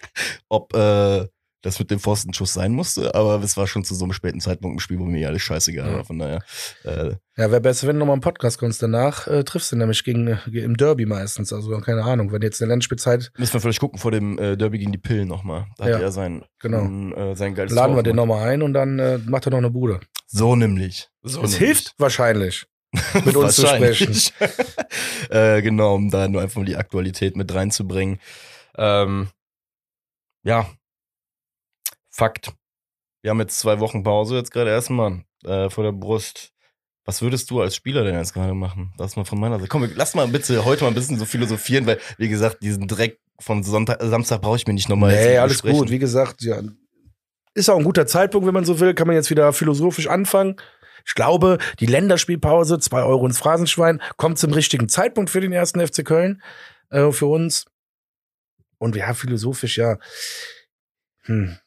[0.50, 1.26] ob äh,
[1.66, 4.76] das mit dem Pfostenschuss sein musste, aber es war schon zu so einem späten Zeitpunkt
[4.76, 6.06] im Spiel, wo mir alles scheißegal war.
[6.06, 6.44] Von daher,
[6.84, 8.84] äh, Ja, wäre besser, wenn du nochmal einen Podcast kommst.
[8.84, 11.52] Danach äh, triffst du nämlich gegen, äh, im Derby meistens.
[11.52, 14.78] Also keine Ahnung, wenn jetzt eine Länderspielzeit, Müssen wir vielleicht gucken vor dem äh, Derby
[14.78, 15.66] gegen die Pillen nochmal.
[15.78, 16.82] Da Ja, hat er sein, genau.
[16.84, 19.50] ein, äh, sein geiles laden Tor wir den nochmal ein und dann äh, macht er
[19.52, 20.00] noch eine Bude.
[20.28, 21.10] So nämlich.
[21.24, 22.68] So Es hilft wahrscheinlich,
[23.26, 24.16] mit uns zu sprechen.
[25.30, 28.20] Äh, genau, um da nur einfach mal die Aktualität mit reinzubringen.
[28.78, 29.30] Ähm,
[30.44, 30.68] ja,
[32.16, 32.54] Fakt.
[33.22, 36.54] Wir haben jetzt zwei Wochen Pause jetzt gerade erstmal äh, vor der Brust.
[37.04, 38.94] Was würdest du als Spieler denn jetzt gerade machen?
[38.98, 39.68] Das mal von meiner Seite.
[39.68, 43.20] Komm, lass mal bitte heute mal ein bisschen so philosophieren, weil, wie gesagt, diesen Dreck
[43.40, 45.90] von Sonntag, Samstag brauche ich mir nicht nochmal Nee, alles gut.
[45.90, 46.62] Wie gesagt, ja,
[47.54, 48.94] ist auch ein guter Zeitpunkt, wenn man so will.
[48.94, 50.56] Kann man jetzt wieder philosophisch anfangen.
[51.06, 55.86] Ich glaube, die Länderspielpause, zwei Euro ins Phrasenschwein, kommt zum richtigen Zeitpunkt für den ersten
[55.86, 56.42] FC Köln,
[56.92, 57.66] äh, für uns.
[58.78, 59.98] Und ja, philosophisch, ja.
[61.24, 61.58] Hm.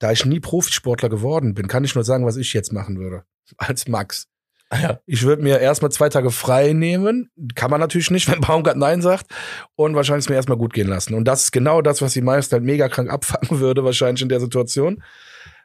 [0.00, 3.22] Da ich nie Profisportler geworden bin, kann ich nur sagen, was ich jetzt machen würde.
[3.56, 4.26] Als Max.
[4.72, 5.00] Ja.
[5.04, 7.30] Ich würde mir erstmal zwei Tage frei nehmen.
[7.54, 9.26] Kann man natürlich nicht, wenn Baumgart Nein sagt.
[9.76, 11.14] Und wahrscheinlich es mir erstmal gut gehen lassen.
[11.14, 14.28] Und das ist genau das, was die meisten halt mega krank abfangen würde, wahrscheinlich in
[14.28, 15.02] der Situation.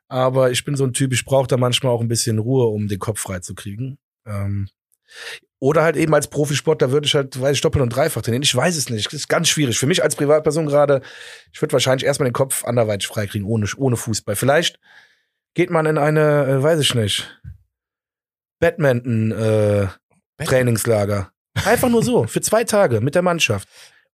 [0.07, 2.87] Aber ich bin so ein Typ, ich brauche da manchmal auch ein bisschen Ruhe, um
[2.87, 3.97] den Kopf frei zu kriegen.
[4.27, 4.69] Ähm,
[5.59, 8.43] oder halt eben als Profisportler würde ich halt, weiß ich, doppelt und dreifach trainieren.
[8.43, 9.07] Ich weiß es nicht.
[9.07, 9.79] Das ist ganz schwierig.
[9.79, 11.01] Für mich als Privatperson gerade,
[11.53, 14.35] ich würde wahrscheinlich erstmal den Kopf anderweitig freikriegen, ohne, ohne Fußball.
[14.35, 14.79] Vielleicht
[15.53, 17.41] geht man in eine, äh, weiß ich nicht,
[18.59, 19.87] Badminton, äh,
[20.43, 21.31] Trainingslager.
[21.63, 23.67] Einfach nur so, für zwei Tage mit der Mannschaft.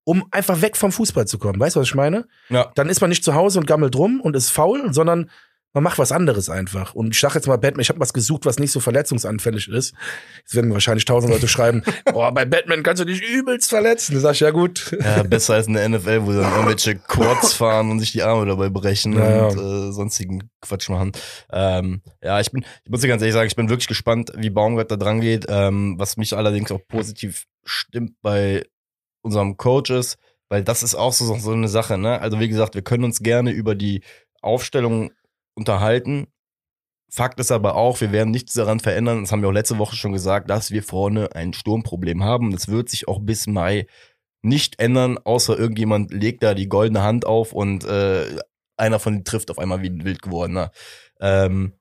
[0.04, 1.60] Um einfach weg vom Fußball zu kommen.
[1.60, 2.26] Weißt du, was ich meine?
[2.48, 2.72] Ja.
[2.74, 5.30] Dann ist man nicht zu Hause und gammelt rum und ist faul, sondern
[5.74, 6.94] man macht was anderes einfach.
[6.94, 9.94] Und ich sag jetzt mal Batman, ich habe was gesucht, was nicht so verletzungsanfällig ist.
[10.40, 11.82] Jetzt werden mir wahrscheinlich tausend Leute schreiben,
[12.12, 14.14] oh, bei Batman kannst du dich übelst verletzen.
[14.14, 14.96] Da sag ich, ja gut.
[15.00, 18.46] Ja, besser als in der NFL, wo dann irgendwelche Quads fahren und sich die Arme
[18.46, 21.12] dabei brechen Ja, und äh, sonstigen Quatsch machen.
[21.50, 24.50] Ähm, ja, ich bin, ich muss dir ganz ehrlich sagen, ich bin wirklich gespannt, wie
[24.50, 25.46] Baumgart da dran geht.
[25.48, 28.64] Ähm, was mich allerdings auch positiv stimmt bei
[29.22, 32.20] unserem Coach ist, weil das ist auch so, so eine Sache, ne?
[32.20, 34.02] Also wie gesagt, wir können uns gerne über die
[34.42, 35.12] Aufstellung
[35.54, 36.26] unterhalten.
[37.10, 39.96] Fakt ist aber auch, wir werden nichts daran verändern, das haben wir auch letzte Woche
[39.96, 42.52] schon gesagt, dass wir vorne ein Sturmproblem haben.
[42.52, 43.86] Das wird sich auch bis Mai
[44.42, 48.38] nicht ändern, außer irgendjemand legt da die goldene Hand auf und äh,
[48.76, 50.72] einer von denen trifft auf einmal wie ein wild gewordener.
[51.20, 51.74] Ähm,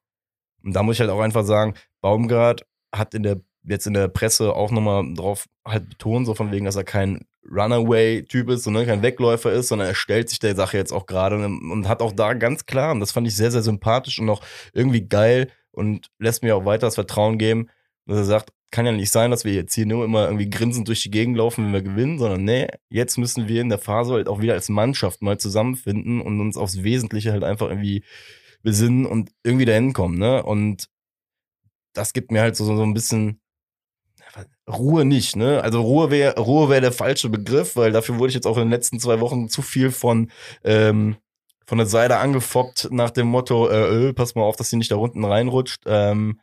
[0.63, 4.07] Und da muss ich halt auch einfach sagen, Baumgart hat in der jetzt in der
[4.07, 8.85] Presse auch nochmal drauf halt betont, so von wegen, dass er kein Runaway-Typ ist, sondern
[8.85, 12.11] kein Wegläufer ist, sondern er stellt sich der Sache jetzt auch gerade und hat auch
[12.11, 14.41] da ganz klar, und das fand ich sehr, sehr sympathisch und auch
[14.73, 17.69] irgendwie geil und lässt mir auch weiter das Vertrauen geben,
[18.05, 20.87] dass er sagt, kann ja nicht sein, dass wir jetzt hier nur immer irgendwie grinsend
[20.87, 24.13] durch die Gegend laufen, wenn wir gewinnen, sondern nee, jetzt müssen wir in der Phase
[24.13, 28.03] halt auch wieder als Mannschaft mal zusammenfinden und uns aufs Wesentliche halt einfach irgendwie
[28.63, 30.41] besinnen und irgendwie dahin kommen, ne?
[30.43, 30.87] Und
[31.93, 33.41] das gibt mir halt so, so ein bisschen
[34.69, 35.61] Ruhe nicht, ne?
[35.63, 38.63] Also Ruhe wäre Ruhe wäre der falsche Begriff, weil dafür wurde ich jetzt auch in
[38.63, 40.31] den letzten zwei Wochen zu viel von
[40.63, 41.17] ähm,
[41.65, 44.91] von der Seite angefoppt nach dem Motto, äh, äh, pass mal auf, dass sie nicht
[44.91, 45.83] da unten reinrutscht.
[45.85, 46.39] Ähm,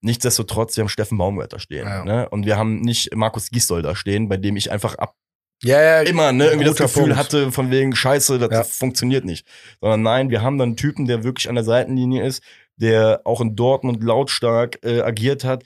[0.00, 2.04] nichtsdestotrotz, wir haben Steffen Baumgart da stehen, Ja.
[2.04, 2.28] ne?
[2.28, 5.14] Und wir haben nicht Markus Gisdol da stehen, bei dem ich einfach ab
[5.62, 7.16] Ja, ja, immer ne, irgendwie das Gefühl Punkt.
[7.16, 8.62] hatte von wegen Scheiße, das Ja.
[8.64, 9.46] funktioniert nicht.
[9.80, 12.42] Sondern nein, wir haben dann einen Typen, der wirklich an der Seitenlinie ist,
[12.76, 15.64] der auch in Dortmund lautstark äh, agiert hat.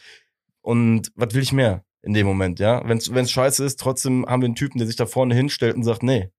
[0.63, 2.83] Und was will ich mehr in dem Moment, ja?
[2.87, 5.85] Wenn es scheiße ist, trotzdem haben wir einen Typen, der sich da vorne hinstellt und
[5.85, 6.31] sagt, nee,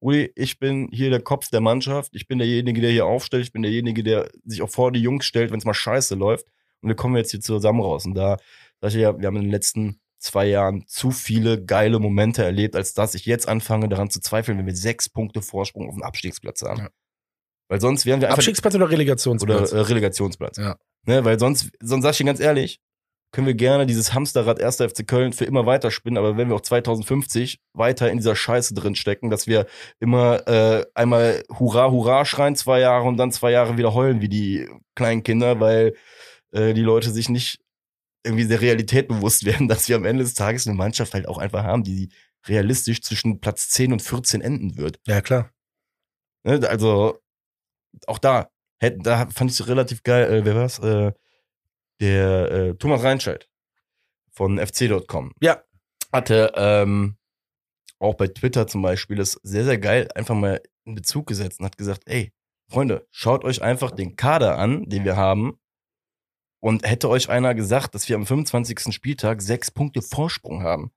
[0.00, 3.52] Uli, ich bin hier der Kopf der Mannschaft, ich bin derjenige, der hier aufstellt, ich
[3.52, 6.46] bin derjenige, der sich auch vor die Jungs stellt, wenn es mal scheiße läuft.
[6.80, 8.04] Und wir kommen jetzt hier zusammen raus.
[8.04, 8.38] Und da
[8.80, 12.74] sag ich ja, wir haben in den letzten zwei Jahren zu viele geile Momente erlebt,
[12.74, 16.02] als dass ich jetzt anfange, daran zu zweifeln, wenn wir sechs Punkte Vorsprung auf dem
[16.02, 16.80] Abstiegsplatz haben.
[16.80, 16.88] Ja.
[17.68, 19.72] Weil sonst wären wir einfach Abstiegsplatz oder Relegationsplatz?
[19.72, 20.56] oder äh, Relegationsplatz.
[20.58, 20.76] Ja.
[21.06, 22.80] Ne, weil sonst, sonst sag ich dir ganz ehrlich,
[23.32, 24.76] können wir gerne dieses Hamsterrad 1.
[24.76, 28.94] FC Köln für immer weiterspinnen, aber wenn wir auch 2050 weiter in dieser Scheiße drin
[28.94, 29.66] stecken, dass wir
[30.00, 34.28] immer äh, einmal Hurra, Hurra schreien zwei Jahre und dann zwei Jahre wieder heulen wie
[34.28, 35.94] die kleinen Kinder, weil
[36.52, 37.58] äh, die Leute sich nicht
[38.24, 41.38] irgendwie der Realität bewusst werden, dass wir am Ende des Tages eine Mannschaft halt auch
[41.38, 42.10] einfach haben, die
[42.46, 45.00] realistisch zwischen Platz 10 und 14 enden wird.
[45.06, 45.50] ja, klar.
[46.44, 47.18] Ne, also
[48.06, 48.48] auch da,
[48.80, 50.32] da fand ich es relativ geil.
[50.32, 50.78] Äh, wer war's?
[50.80, 51.12] Äh,
[52.02, 53.48] der äh, Thomas Reinscheid
[54.30, 55.32] von fc.com.
[55.40, 55.62] Ja.
[56.12, 57.16] Hatte ähm,
[57.98, 61.66] auch bei Twitter zum Beispiel das sehr, sehr geil einfach mal in Bezug gesetzt und
[61.66, 62.32] hat gesagt, ey,
[62.68, 65.58] Freunde, schaut euch einfach den Kader an, den wir haben.
[66.60, 68.92] Und hätte euch einer gesagt, dass wir am 25.
[68.94, 70.92] Spieltag sechs Punkte Vorsprung haben.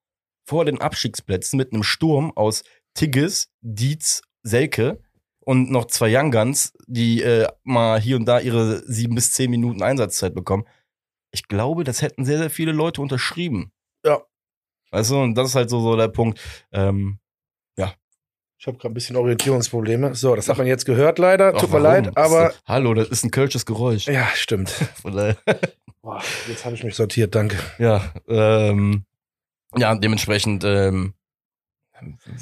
[0.47, 2.63] Vor den Abstiegsplätzen mit einem Sturm aus
[2.93, 4.99] Tigges, Dietz, Selke
[5.39, 9.49] und noch zwei Young Guns, die äh, mal hier und da ihre sieben bis zehn
[9.49, 10.65] Minuten Einsatzzeit bekommen.
[11.36, 13.71] Ich glaube, das hätten sehr, sehr viele Leute unterschrieben.
[14.06, 14.21] Ja.
[14.91, 16.39] Weißt du, und das ist halt so, so der Punkt.
[16.71, 17.19] Ähm,
[18.58, 20.15] Ich habe gerade ein bisschen Orientierungsprobleme.
[20.15, 21.54] So, das hat man jetzt gehört leider.
[21.54, 22.48] ach, Tut mir leid, aber.
[22.48, 24.08] Das hallo, das ist ein kölsches Geräusch.
[24.08, 24.74] Ja, stimmt.
[25.04, 27.58] Boah, jetzt habe ich mich sortiert, danke.
[27.78, 29.04] Ja, ähm,
[29.76, 31.13] ja, dementsprechend, ähm,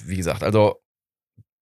[0.06, 0.82] wie gesagt, also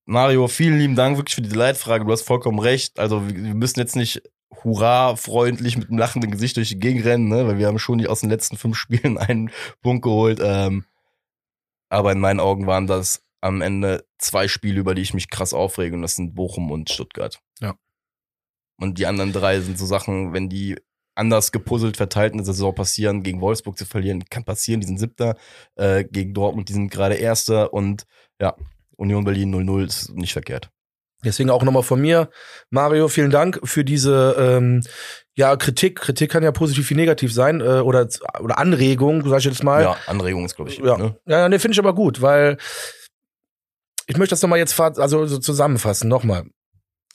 [0.06, 2.04] Mario, vielen lieben Dank wirklich für die Leitfrage.
[2.06, 3.00] Du hast vollkommen recht.
[3.00, 4.22] Also wir müssen jetzt nicht
[4.64, 7.48] hurra freundlich mit einem lachenden Gesicht durch die Gegend rennen, ne?
[7.48, 10.40] weil wir haben schon nicht aus den letzten fünf Spielen einen Punkt geholt.
[10.42, 10.86] Ähm,
[11.90, 15.54] aber in meinen Augen waren das am Ende zwei Spiele, über die ich mich krass
[15.54, 17.42] aufrege und das sind Bochum und Stuttgart.
[17.60, 17.76] Ja.
[18.80, 20.78] Und die anderen drei sind so Sachen, wenn die
[21.16, 25.00] anders gepuzzelt verteilt in der Saison passieren, gegen Wolfsburg zu verlieren, kann passieren, die sind
[25.00, 25.36] Siebter,
[25.76, 28.06] äh, gegen Dortmund, die sind gerade Erster und
[28.40, 28.56] ja,
[28.96, 30.72] Union Berlin 0-0 ist nicht verkehrt.
[31.24, 32.30] Deswegen auch nochmal von mir,
[32.70, 34.82] Mario, vielen Dank für diese ähm,
[35.36, 36.00] ja Kritik.
[36.00, 38.08] Kritik kann ja positiv wie negativ sein äh, oder
[38.40, 39.84] oder Anregung, sag ich jetzt mal.
[39.84, 40.80] Ja, Anregung ist, glaube ich.
[40.80, 41.16] Ja, Ne?
[41.26, 42.58] ja, nee, finde ich aber gut, weil
[44.08, 46.46] ich möchte das nochmal jetzt also so zusammenfassen, nochmal.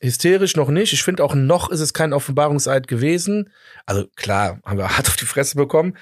[0.00, 0.92] Hysterisch noch nicht.
[0.92, 3.50] Ich finde auch noch ist es kein Offenbarungseid gewesen.
[3.86, 5.96] Also klar, haben wir hart auf die Fresse bekommen.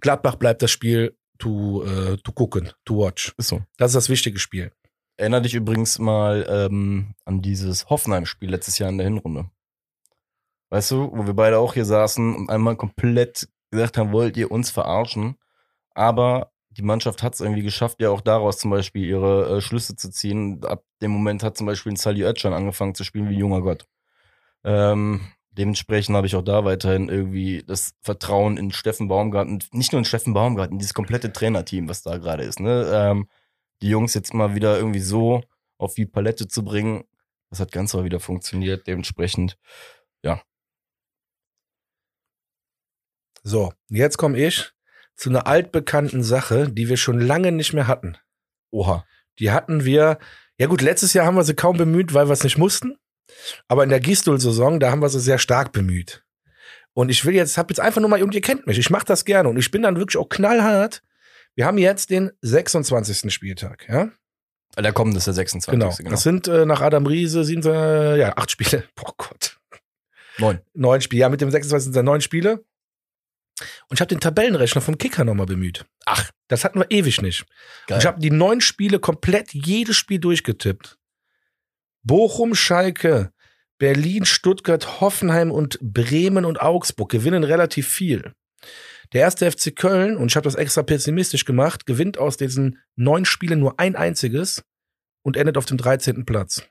[0.00, 3.34] Gladbach bleibt das Spiel to, äh, to gucken, to watch.
[3.36, 3.62] Ist so.
[3.76, 4.72] Das ist das wichtige Spiel.
[5.20, 9.50] Erinner dich übrigens mal ähm, an dieses Hoffenheim-Spiel letztes Jahr in der Hinrunde.
[10.70, 14.50] Weißt du, wo wir beide auch hier saßen und einmal komplett gesagt haben, wollt ihr
[14.50, 15.36] uns verarschen?
[15.92, 19.94] Aber die Mannschaft hat es irgendwie geschafft, ja auch daraus zum Beispiel ihre äh, Schlüsse
[19.94, 20.64] zu ziehen.
[20.64, 23.86] Ab dem Moment hat zum Beispiel ein Sally Oetschan angefangen zu spielen wie junger Gott.
[24.64, 29.98] Ähm, dementsprechend habe ich auch da weiterhin irgendwie das Vertrauen in Steffen Baumgarten, nicht nur
[29.98, 32.58] in Steffen Baumgarten, dieses komplette Trainerteam, was da gerade ist.
[32.58, 32.90] Ne?
[32.90, 33.28] Ähm,
[33.82, 35.42] die Jungs jetzt mal wieder irgendwie so
[35.78, 37.04] auf die Palette zu bringen,
[37.50, 38.86] das hat ganz mal wieder funktioniert.
[38.86, 39.58] Dementsprechend,
[43.42, 44.72] So, jetzt komme ich
[45.16, 48.16] zu einer altbekannten Sache, die wir schon lange nicht mehr hatten.
[48.70, 49.06] oha.
[49.38, 50.18] Die hatten wir,
[50.58, 52.98] ja gut, letztes Jahr haben wir sie kaum bemüht, weil wir es nicht mussten.
[53.68, 56.24] Aber in der Gistol-Saison, da haben wir sie sehr stark bemüht.
[56.92, 59.06] Und ich will jetzt, hab jetzt einfach nur mal, und ihr kennt mich, ich mache
[59.06, 59.48] das gerne.
[59.48, 61.02] Und ich bin dann wirklich auch knallhart.
[61.60, 63.30] Wir haben jetzt den 26.
[63.30, 64.10] Spieltag, ja?
[64.78, 65.70] Der kommende ist der 26.
[65.70, 65.94] Genau.
[65.94, 66.08] Genau.
[66.08, 68.84] Das sind äh, nach Adam Riese, sind äh, ja acht Spiele.
[68.94, 69.60] Boah Gott.
[70.38, 70.60] Neun.
[70.72, 71.20] Neun Spiele.
[71.20, 72.64] Ja, mit dem 26 sind es neun Spiele.
[73.90, 75.84] Und ich habe den Tabellenrechner vom Kicker nochmal bemüht.
[76.06, 76.30] Ach.
[76.48, 77.44] Das hatten wir ewig nicht.
[77.86, 77.96] Geil.
[77.96, 80.96] Und ich habe die neun Spiele komplett jedes Spiel durchgetippt.
[82.02, 83.34] Bochum, Schalke,
[83.76, 88.32] Berlin, Stuttgart, Hoffenheim und Bremen und Augsburg gewinnen relativ viel.
[89.12, 93.24] Der erste FC Köln, und ich habe das extra pessimistisch gemacht, gewinnt aus diesen neun
[93.24, 94.62] Spielen nur ein einziges
[95.22, 96.24] und endet auf dem 13.
[96.24, 96.62] Platz.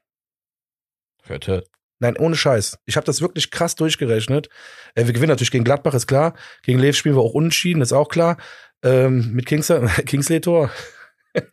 [1.23, 1.67] Hört, hört.
[1.99, 2.80] Nein, ohne Scheiß.
[2.86, 4.49] Ich habe das wirklich krass durchgerechnet.
[4.95, 6.34] Äh, wir gewinnen natürlich gegen Gladbach, ist klar.
[6.63, 8.38] Gegen Lev spielen wir auch unentschieden, ist auch klar.
[8.84, 10.71] Ähm, mit Kingsley, Kingsley Tor.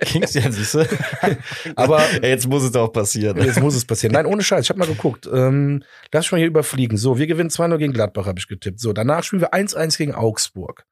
[0.01, 0.87] Kings, ja, siehst du?
[1.77, 3.37] Aber jetzt muss es auch passieren.
[3.43, 4.13] Jetzt muss es passieren.
[4.13, 4.65] Nein, ohne Scheiß.
[4.65, 5.29] Ich habe mal geguckt.
[5.33, 6.99] Ähm, lass mal hier überfliegen.
[6.99, 8.81] So, wir gewinnen 2-0 gegen Gladbach, habe ich getippt.
[8.81, 10.85] So, danach spielen wir 1-1 gegen Augsburg.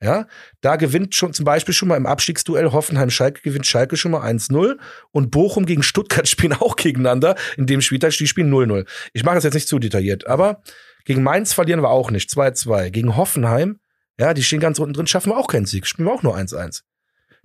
[0.00, 0.26] Ja,
[0.60, 4.76] da gewinnt schon zum Beispiel schon mal im Abstiegsduell Hoffenheim-Schalke gewinnt Schalke schon mal 1-0
[5.12, 7.36] und Bochum gegen Stuttgart spielen auch gegeneinander.
[7.56, 8.86] In dem Spieltag, die spielen 0-0.
[9.12, 10.62] Ich mache das jetzt nicht zu detailliert, aber
[11.04, 12.30] gegen Mainz verlieren wir auch nicht.
[12.30, 12.90] 2-2.
[12.90, 13.78] Gegen Hoffenheim,
[14.18, 15.86] ja, die stehen ganz unten drin, schaffen wir auch keinen Sieg.
[15.86, 16.82] Spielen wir auch nur 1-1.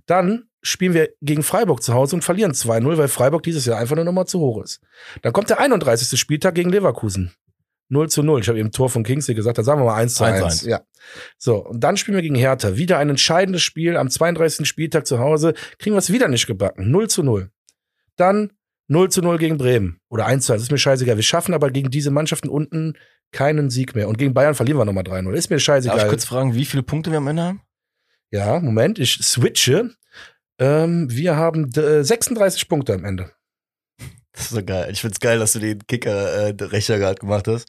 [0.08, 3.96] Dann spielen wir gegen Freiburg zu Hause und verlieren 2-0, weil Freiburg dieses Jahr einfach
[3.96, 4.82] eine Nummer zu hoch ist.
[5.22, 6.20] Dann kommt der 31.
[6.20, 7.34] Spieltag gegen Leverkusen.
[7.89, 8.41] 0 zu 0.
[8.41, 10.43] Ich habe eben Tor von Kingsley gesagt, da sagen wir mal 1 zu 1.
[10.43, 10.62] 1.
[10.63, 10.82] Ja.
[11.38, 12.76] So, und dann spielen wir gegen Hertha.
[12.76, 14.67] Wieder ein entscheidendes Spiel am 32.
[14.67, 15.54] Spieltag zu Hause.
[15.80, 16.91] Kriegen wir es wieder nicht gebacken.
[16.91, 17.50] 0 zu 0.
[18.17, 18.52] Dann
[18.88, 20.00] 0 zu 0 gegen Bremen.
[20.10, 20.63] Oder 1 zu 1.
[20.63, 21.15] Ist mir scheißegal.
[21.15, 22.98] Wir schaffen aber gegen diese Mannschaften unten
[23.32, 24.08] keinen Sieg mehr.
[24.10, 25.34] Und gegen Bayern verlieren wir nochmal 3-0.
[25.34, 26.10] Ist mir Darf ich scheißegal.
[26.10, 27.62] kurz fragen, wie viele Punkte wir am Ende haben?
[28.32, 29.91] Ja, Moment, ich switche.
[30.60, 33.32] Ähm, wir haben äh, 36 Punkte am Ende.
[34.32, 34.89] Das ist so geil.
[34.91, 37.67] Ich find's geil, dass du den Kicker-Rechner gerade gemacht hast.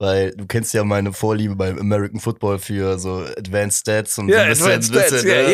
[0.00, 4.36] Weil du kennst ja meine Vorliebe beim American Football für so Advanced Stats und so
[4.36, 5.52] ein bisschen, bisschen, ne?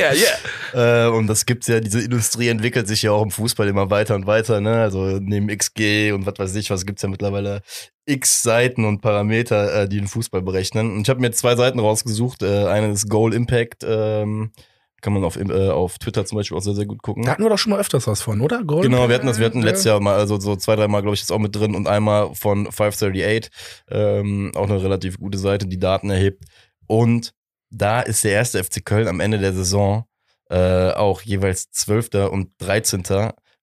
[0.74, 1.06] ja.
[1.06, 4.14] Äh, und das gibt's ja, diese Industrie entwickelt sich ja auch im Fußball immer weiter
[4.14, 4.82] und weiter, ne?
[4.82, 7.62] Also neben XG und was weiß ich, was gibt's ja mittlerweile
[8.04, 10.92] x Seiten und Parameter, äh, die den Fußball berechnen.
[10.92, 12.42] Und ich habe mir zwei Seiten rausgesucht.
[12.42, 14.52] Äh, eine ist Goal Impact, ähm,
[15.04, 17.24] kann man auf, äh, auf Twitter zum Beispiel auch sehr, sehr gut gucken.
[17.24, 18.64] Da hatten wir doch schon mal öfters was von, oder?
[18.64, 18.84] Gold?
[18.84, 21.20] Genau, wir hatten das, wir hatten letztes Jahr mal, also so zwei, dreimal, glaube ich,
[21.20, 23.50] jetzt auch mit drin und einmal von 538,
[23.90, 26.44] ähm, auch eine relativ gute Seite, die Daten erhebt.
[26.86, 27.34] Und
[27.68, 30.06] da ist der erste FC Köln am Ende der Saison
[30.48, 32.30] äh, auch jeweils 12.
[32.30, 33.02] und 13.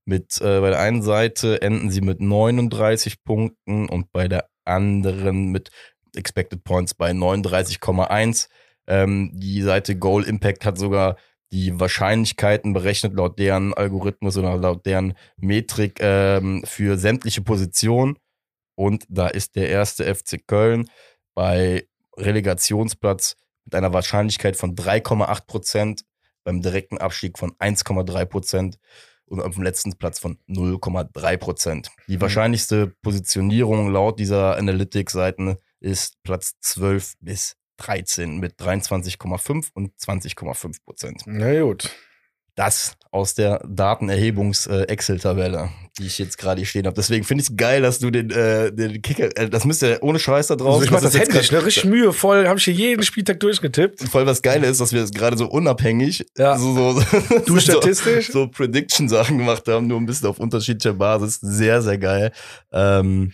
[0.05, 5.47] Mit, äh, bei der einen Seite enden sie mit 39 Punkten und bei der anderen
[5.47, 5.71] mit
[6.15, 8.47] Expected Points bei 39,1.
[8.87, 11.15] Ähm, die Seite Goal Impact hat sogar
[11.51, 18.17] die Wahrscheinlichkeiten berechnet laut deren Algorithmus oder laut deren Metrik ähm, für sämtliche Positionen.
[18.75, 20.89] Und da ist der erste FC Köln
[21.35, 21.87] bei
[22.17, 23.35] Relegationsplatz
[23.65, 26.01] mit einer Wahrscheinlichkeit von 3,8 Prozent,
[26.43, 28.77] beim direkten Abstieg von 1,3 Prozent
[29.25, 31.89] und auf dem letzten Platz von 0,3 Prozent.
[32.07, 32.21] Die Mhm.
[32.21, 41.21] wahrscheinlichste Positionierung laut dieser Analytics-Seiten ist Platz 12 bis 13 mit 23,5 und 20,5 Prozent.
[41.25, 41.89] Na gut.
[42.55, 46.95] Das aus der Datenerhebungs-Excel-Tabelle, die ich jetzt gerade hier stehen habe.
[46.95, 50.19] Deswegen finde ich es geil, dass du den, äh, den Kicker, äh, das müsste ohne
[50.19, 50.75] Scheiß da drauf.
[50.75, 51.65] Also ich mach das jetzt händisch, ne?
[51.65, 54.01] Richtig mühevoll, habe ich hier jeden Spieltag durchgetippt.
[54.03, 56.57] Voll was Geile ist, dass wir es gerade so unabhängig, Ja.
[56.57, 57.01] so, so,
[57.45, 58.31] Du so, statistisch?
[58.31, 61.39] so Prediction-Sachen gemacht haben, nur ein bisschen auf unterschiedlicher Basis.
[61.41, 62.31] Sehr, sehr geil.
[62.71, 63.31] Ähm,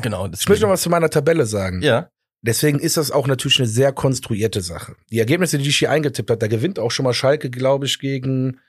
[0.00, 0.28] genau.
[0.28, 1.82] Ich möchte noch was zu meiner Tabelle sagen.
[1.82, 2.10] Ja.
[2.42, 4.96] Deswegen ist das auch natürlich eine sehr konstruierte Sache.
[5.10, 7.98] Die Ergebnisse, die ich hier eingetippt habe, da gewinnt auch schon mal Schalke, glaube ich,
[7.98, 8.60] gegen,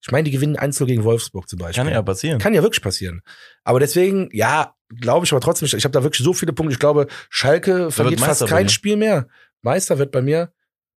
[0.00, 1.84] ich meine, die gewinnen 1 gegen Wolfsburg zum Beispiel.
[1.84, 2.38] Kann ja passieren.
[2.38, 3.22] Kann ja wirklich passieren.
[3.62, 5.74] Aber deswegen, ja, glaube ich aber trotzdem nicht.
[5.74, 6.72] Ich habe da wirklich so viele Punkte.
[6.72, 8.68] Ich glaube, Schalke verliert fast kein.
[8.68, 9.28] Spiel mehr.
[9.60, 10.52] Meister wird bei mir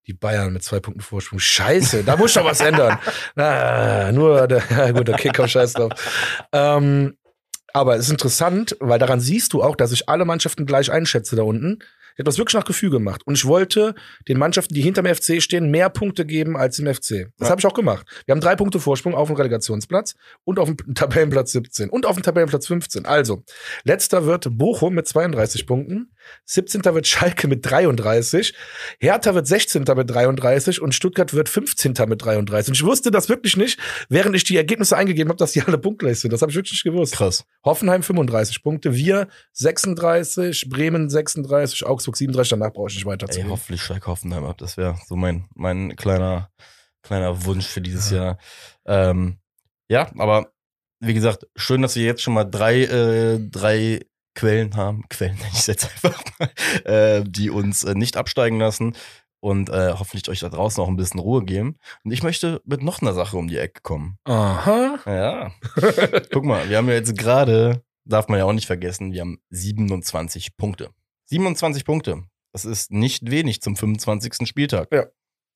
[0.08, 1.40] die Bayern mit zwei Punkten Vorsprung.
[1.40, 2.98] Scheiße, da muss doch was ändern.
[3.36, 5.92] Na, nur der, ja gut, der Kicker scheiß drauf.
[6.52, 7.18] Ähm,
[7.74, 11.36] aber es ist interessant, weil daran siehst du auch, dass ich alle Mannschaften gleich einschätze
[11.36, 11.80] da unten.
[12.14, 13.22] Ich habe das wirklich nach Gefühl gemacht.
[13.26, 13.96] Und ich wollte
[14.28, 17.32] den Mannschaften, die hinterm FC stehen, mehr Punkte geben als im FC.
[17.38, 17.50] Das Ja.
[17.50, 18.06] habe ich auch gemacht.
[18.26, 22.16] Wir haben drei Punkte Vorsprung auf dem Relegationsplatz und auf dem Tabellenplatz 17 und auf
[22.16, 23.06] dem Tabellenplatz 15.
[23.06, 23.44] Also,
[23.84, 26.13] letzter wird Bochum mit 32 Punkten,
[26.46, 26.84] 17.
[26.86, 28.54] wird Schalke mit 33,
[29.00, 29.84] Hertha wird 16.
[29.96, 31.94] mit 33 und Stuttgart wird 15.
[32.08, 32.70] mit 33.
[32.70, 35.78] Und ich wusste das wirklich nicht, während ich die Ergebnisse eingegeben habe, dass die alle
[35.78, 36.34] punktgleich sind.
[36.34, 37.14] Das habe ich wirklich nicht gewusst.
[37.14, 37.46] Krass.
[37.64, 43.40] Hoffenheim 35 Punkte, wir 36, Bremen 36, Augsburg 37, danach brauche ich nicht weiter zu
[43.40, 44.58] Ey, hoffentlich steigt Hoffenheim ab.
[44.58, 46.50] Das wäre so mein, mein kleiner,
[47.02, 48.18] kleiner Wunsch für dieses Ja.
[48.24, 48.38] Jahr.
[48.86, 49.38] Ähm,
[49.90, 50.52] ja, aber
[51.00, 54.02] wie gesagt, schön, dass wir jetzt schon mal drei, äh, drei
[54.36, 55.04] Quellen haben.
[55.10, 56.50] Quellen nenne ich es jetzt einfach mal,
[56.86, 58.96] äh, die uns äh, nicht absteigen lassen
[59.40, 61.78] und äh, hoffentlich euch da draußen auch ein bisschen Ruhe geben.
[62.04, 64.18] Und ich möchte mit noch einer Sache um die Ecke kommen.
[64.24, 65.00] Aha.
[65.06, 65.52] Ja.
[66.32, 69.40] Guck mal, wir haben ja jetzt gerade, darf man ja auch nicht vergessen, wir haben
[69.50, 70.92] 27 Punkte.
[71.26, 72.24] 27 Punkte.
[72.54, 74.48] Das ist nicht wenig zum 25.
[74.48, 74.88] Spieltag.
[74.94, 75.08] Ja.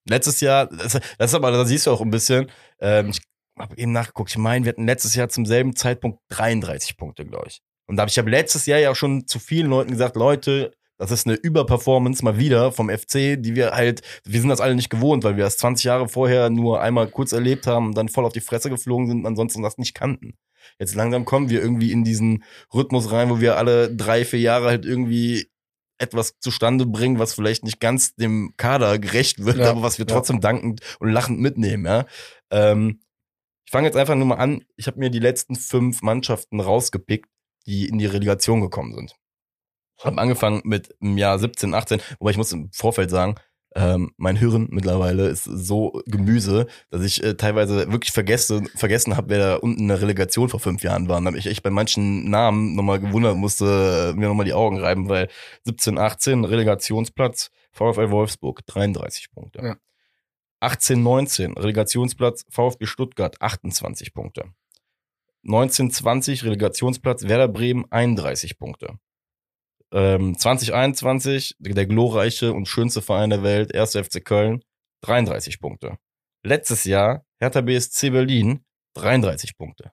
[0.10, 3.22] Letztes Jahr, das, das ist aber, da siehst du auch ein bisschen, ähm, ich
[3.58, 7.48] habe eben nachgeguckt, ich meine, wir hatten letztes Jahr zum selben Zeitpunkt 33 Punkte, glaube
[7.48, 7.62] ich.
[7.88, 10.72] Und da habe ich hab letztes Jahr ja auch schon zu vielen Leuten gesagt, Leute,
[10.98, 14.76] das ist eine Überperformance mal wieder vom FC, die wir halt, wir sind das alle
[14.76, 18.10] nicht gewohnt, weil wir das 20 Jahre vorher nur einmal kurz erlebt haben und dann
[18.10, 20.34] voll auf die Fresse geflogen sind und ansonsten das nicht kannten.
[20.80, 24.68] Jetzt langsam kommen wir irgendwie in diesen Rhythmus rein, wo wir alle drei, vier Jahre
[24.68, 25.50] halt irgendwie
[26.00, 30.06] etwas zustande bringen, was vielleicht nicht ganz dem Kader gerecht wird, Ja, aber was wir
[30.06, 30.14] ja.
[30.14, 32.06] trotzdem dankend und lachend mitnehmen, ja.
[32.52, 33.00] Ähm,
[33.66, 34.64] ich fange jetzt einfach nur mal an.
[34.78, 37.30] Ich habe mir die letzten fünf Mannschaften rausgepickt,
[37.68, 39.16] die in die Relegation gekommen sind.
[40.00, 43.36] Ich habe angefangen mit im Jahr 17, 18, wobei ich muss im Vorfeld sagen,
[43.76, 49.30] ähm, mein Hirn mittlerweile ist so Gemüse, dass ich äh, teilweise wirklich vergesse, vergessen habe,
[49.30, 51.18] wer da unten in der Relegation vor fünf Jahren war.
[51.18, 54.54] Und da habe ich echt bei manchen Namen nochmal gewundert, musste äh, mir nochmal die
[54.54, 55.30] Augen reiben, weil
[55.66, 59.62] 17, 18 Relegationsplatz VfL Wolfsburg 33 Punkte.
[59.62, 59.76] Ja.
[60.60, 64.46] 18, 19 Relegationsplatz VfB Stuttgart 28 Punkte.
[65.48, 69.00] 19, 20 Relegationsplatz Werder Bremen 31 Punkte.
[69.94, 73.94] Ähm, 2021 der glorreiche und schönste Verein der Welt, 1.
[73.94, 74.62] FC Köln
[75.04, 75.98] 33 Punkte.
[76.44, 79.92] Letztes Jahr Hertha BSC Berlin 33 Punkte.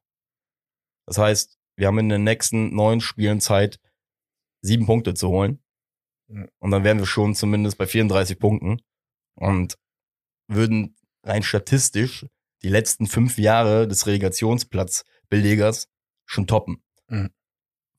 [1.07, 3.79] Das heißt, wir haben in den nächsten neun Spielen Zeit,
[4.61, 5.63] sieben Punkte zu holen.
[6.59, 8.81] Und dann wären wir schon zumindest bei 34 Punkten
[9.37, 9.77] und
[10.49, 12.27] würden rein statistisch
[12.63, 14.07] die letzten fünf Jahre des
[15.35, 15.89] Relegationsplatzbelegers
[16.27, 16.83] schon toppen.
[17.09, 17.31] Mhm.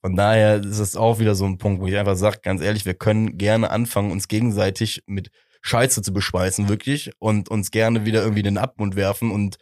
[0.02, 2.86] Von daher ist es auch wieder so ein Punkt, wo ich einfach sage, ganz ehrlich,
[2.86, 8.22] wir können gerne anfangen, uns gegenseitig mit Scheiße zu beschweißen, wirklich, und uns gerne wieder
[8.22, 9.58] irgendwie in den Abmund werfen und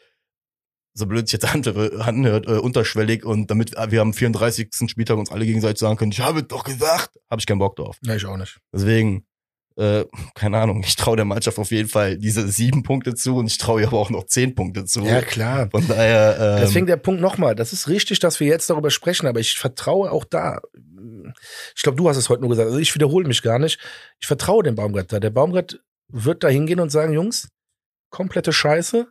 [0.94, 4.70] so blöd sich jetzt andere anhört, äh, unterschwellig und damit wir am 34.
[4.90, 7.98] Spieltag uns alle gegenseitig sagen können, ich habe doch gesagt, habe ich keinen Bock drauf.
[8.02, 8.60] Ja, ich auch nicht.
[8.74, 9.26] Deswegen,
[9.78, 10.06] äh,
[10.36, 13.58] keine Ahnung, ich traue der Mannschaft auf jeden Fall diese sieben Punkte zu und ich
[13.58, 15.02] traue ihr aber auch noch zehn Punkte zu.
[15.04, 15.70] Ja, klar.
[15.72, 19.28] Von daher, ähm, Deswegen der Punkt nochmal, das ist richtig, dass wir jetzt darüber sprechen,
[19.28, 20.62] aber ich vertraue auch da.
[21.76, 23.80] Ich glaube, du hast es heute nur gesagt, also ich wiederhole mich gar nicht.
[24.20, 25.20] Ich vertraue dem Baumgart da.
[25.20, 27.50] Der Baumgart wird da hingehen und sagen, Jungs,
[28.10, 29.08] komplette Scheiße.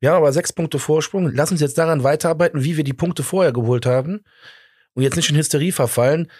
[0.00, 1.32] Wir haben aber sechs Punkte Vorsprung.
[1.34, 4.20] Lass uns jetzt daran weiterarbeiten, wie wir die Punkte vorher geholt haben
[4.94, 6.30] und jetzt nicht in Hysterie verfallen.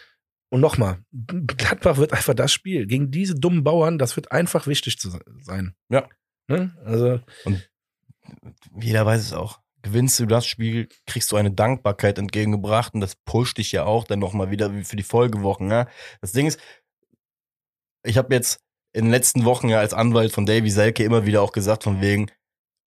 [0.51, 2.87] Und nochmal, Gladbach wird einfach das Spiel.
[2.87, 5.75] Gegen diese dummen Bauern, das wird einfach wichtig zu sein.
[5.91, 6.09] Ja.
[6.49, 6.75] Ne?
[6.85, 7.21] Also,
[8.81, 9.61] jeder weiß es auch.
[9.83, 14.05] Gewinnst du das Spiel, kriegst du eine Dankbarkeit entgegengebracht und das pusht dich ja auch
[14.05, 15.69] dann nochmal wieder für die Folgewochen.
[15.69, 15.87] Ne?
[16.21, 16.59] Das Ding ist,
[18.03, 18.61] ich habe jetzt
[18.93, 22.01] in den letzten Wochen ja als Anwalt von Davy Selke immer wieder auch gesagt, von
[22.01, 22.31] wegen,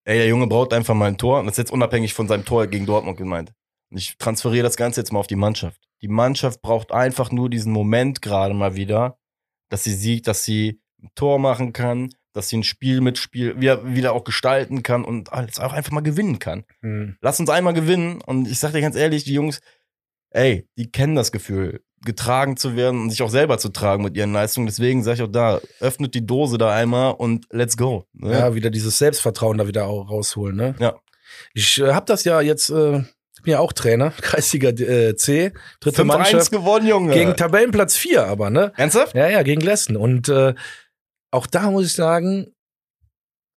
[0.04, 1.40] ey, der Junge braucht einfach mal ein Tor.
[1.40, 3.52] Und das ist jetzt unabhängig von seinem Tor gegen Dortmund gemeint.
[3.90, 5.89] Und ich transferiere das Ganze jetzt mal auf die Mannschaft.
[6.02, 9.18] Die Mannschaft braucht einfach nur diesen Moment gerade mal wieder,
[9.68, 13.94] dass sie sieht, dass sie ein Tor machen kann, dass sie ein Spiel mitspiel wieder,
[13.94, 16.64] wieder auch gestalten kann und alles auch einfach mal gewinnen kann.
[16.80, 17.16] hm.
[17.20, 18.20] Lass uns einmal gewinnen.
[18.22, 19.60] Und ich sag dir ganz ehrlich, die Jungs,
[20.30, 24.16] ey, die kennen das Gefühl, getragen zu werden und sich auch selber zu tragen mit
[24.16, 24.66] ihren Leistungen.
[24.66, 28.06] Deswegen sage ich auch da, öffnet die Dose da einmal und let's go.
[28.12, 28.32] Ne?
[28.32, 30.74] Ja, wieder dieses Selbstvertrauen da wieder auch rausholen, ne?
[30.78, 30.94] Ja.
[31.52, 33.02] Ich äh, habe das ja jetzt, äh,
[33.40, 37.14] ich bin ja auch Trainer, Kreisliga äh, C, dritte 5-1 Mannschaft gewonnen, Junge.
[37.14, 38.72] gegen Tabellenplatz 4 aber, ne?
[38.76, 39.14] Ernsthaft?
[39.14, 39.96] Ja, ja, gegen Lessen.
[39.96, 40.52] Und äh,
[41.30, 42.52] auch da muss ich sagen,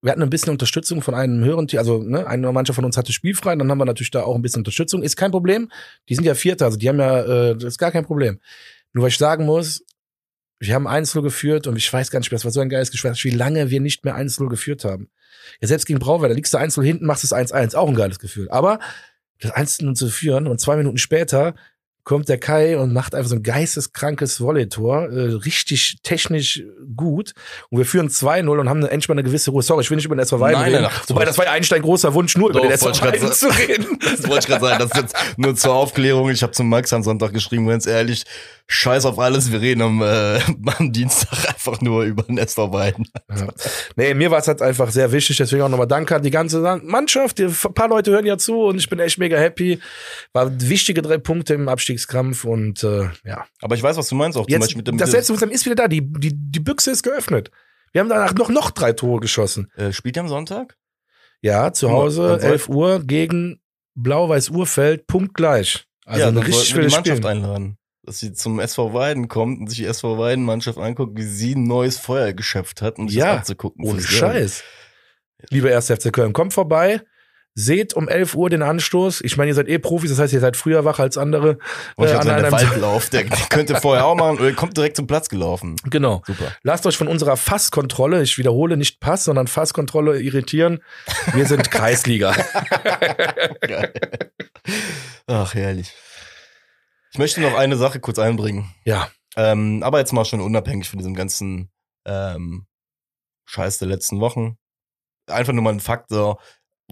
[0.02, 2.96] wir hatten ein bisschen Unterstützung von einem höheren Team, also ne, eine Mannschaft von uns
[2.96, 5.04] hatte spielfrei, dann haben wir natürlich da auch ein bisschen Unterstützung.
[5.04, 5.70] Ist kein Problem.
[6.08, 8.40] Die sind ja Vierter, also die haben ja, äh, das ist gar kein Problem.
[8.94, 9.84] Nur was ich sagen muss,
[10.60, 12.90] wir haben 1-0 geführt und ich weiß gar nicht mehr, das war so ein geiles
[12.90, 15.10] Gespräch, wie lange wir nicht mehr 1-0 geführt haben.
[15.60, 18.20] Ja, selbst gegen Brauweiler, da liegst du 1-0 hinten, machst es 1-1, auch ein geiles
[18.20, 18.50] Gefühl.
[18.50, 18.80] Aber
[19.44, 21.56] das 1-0 zu führen und zwei Minuten später
[22.04, 26.64] kommt der Kai und macht einfach so ein geisteskrankes Volley-Tor, äh, richtig technisch
[26.96, 27.34] gut.
[27.70, 29.64] Und wir führen 2-0 und haben endlich mal eine gewisse Ruhe.
[29.64, 30.84] Sorry, ich will nicht über den SV Weiden Nein, reden.
[30.84, 33.32] nein, Wobei, das war ja eigentlich dein großer Wunsch, nur über Doch, den SV Weiden
[33.32, 33.88] zu reden.
[34.04, 34.80] Das wollte ich gerade sagen.
[34.80, 36.30] Das ist jetzt nur zur Aufklärung.
[36.30, 38.26] Ich habe zum Max am Sonntag geschrieben, ganz ehrlich,
[38.68, 39.52] scheiß auf alles.
[39.52, 40.40] Wir reden am, äh,
[40.78, 43.08] am Dienstag einfach nur über den SV Weiden.
[43.30, 43.48] Ja.
[43.96, 46.60] Nee, mir war es halt einfach sehr wichtig, deswegen auch nochmal Danke an die ganze
[46.84, 47.40] Mannschaft.
[47.40, 49.80] Ein paar Leute hören ja zu und ich bin echt mega happy.
[50.34, 53.46] War wichtige drei Punkte im Abstiegskampf und äh, ja.
[53.62, 55.66] Aber ich weiß, was du meinst, auch zum Jetzt, Beispiel mit dem das Selbstbewusstsein ist
[55.66, 55.88] wieder da.
[55.88, 57.52] Die, die, die Büchse ist geöffnet.
[57.92, 59.72] Wir haben danach noch, noch drei Tore geschossen.
[59.76, 60.78] äh, Spielt ihr am Sonntag?
[61.42, 63.60] Ja, zu Hause, man soll- 11 Uhr gegen
[63.96, 65.86] Blau-Weiß-Urfeld, punktgleich.
[66.06, 67.30] Also ja, ein dann richtig wir die Mannschaft Spiel.
[67.30, 67.78] einladen.
[68.06, 71.64] Dass sie zum SV Weiden kommt und sich die SV Weiden-Mannschaft anguckt, wie sie ein
[71.64, 73.86] neues Feuer geschöpft hat, um sich Ja, das anzugucken.
[73.86, 74.02] Ohne.
[74.02, 74.64] Scheiß.
[75.50, 75.88] Lieber 1.
[75.90, 77.02] FC Köln, kommt vorbei.
[77.56, 79.22] Seht um 11 Uhr den Anstoß.
[79.22, 81.60] Ich meine, ihr seid eh Profis, das heißt, ihr seid früher wach als andere.
[81.96, 84.96] Und ich Äh, an einem- Waldlauf, der, der könnte vorher auch machen oder kommt direkt
[84.96, 85.76] zum Platz gelaufen.
[85.90, 86.24] Genau.
[86.26, 86.52] Super.
[86.64, 90.82] Lasst euch von unserer Fasskontrolle, ich wiederhole nicht Pass, sondern Fasskontrolle irritieren.
[91.34, 92.32] Wir sind Kreisliga.
[93.62, 93.94] Geil.
[95.28, 95.94] Ach, herrlich.
[97.12, 98.74] Ich möchte noch eine Sache kurz einbringen.
[98.86, 101.72] Ja, Ähm, aber jetzt mal schon unabhängig von diesem ganzen
[102.06, 102.66] ähm,
[103.46, 104.58] Scheiß der letzten Wochen.
[105.28, 106.40] Einfach nur mal ein Faktor,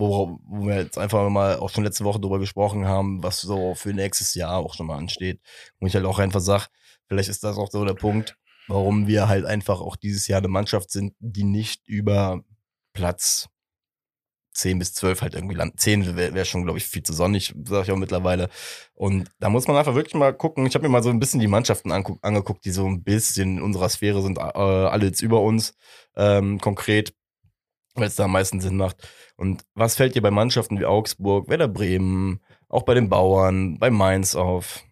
[0.09, 3.75] wo, wo wir jetzt einfach mal auch schon letzte Woche drüber gesprochen haben, was so
[3.75, 5.39] für nächstes Jahr auch schon mal ansteht.
[5.79, 6.67] Wo ich halt auch einfach sag,
[7.07, 8.35] vielleicht ist das auch so der Punkt,
[8.67, 12.41] warum wir halt einfach auch dieses Jahr eine Mannschaft sind, die nicht über
[12.93, 13.47] Platz
[14.53, 15.77] 10 bis 12 halt irgendwie landen.
[15.77, 18.49] 10 wäre wär schon, glaube ich, viel zu sonnig, sage ich auch mittlerweile.
[18.93, 20.65] Und da muss man einfach wirklich mal gucken.
[20.65, 23.63] Ich habe mir mal so ein bisschen die Mannschaften angeguckt, die so ein bisschen in
[23.63, 25.73] unserer Sphäre sind, äh, alle jetzt über uns,
[26.15, 27.13] ähm, konkret,
[27.95, 28.97] weil es da am meisten Sinn macht.
[29.37, 32.39] Und was fällt dir bei Mannschaften wie Augsburg, Werder Bremen,
[32.69, 34.83] auch bei den Bauern, bei Mainz auf?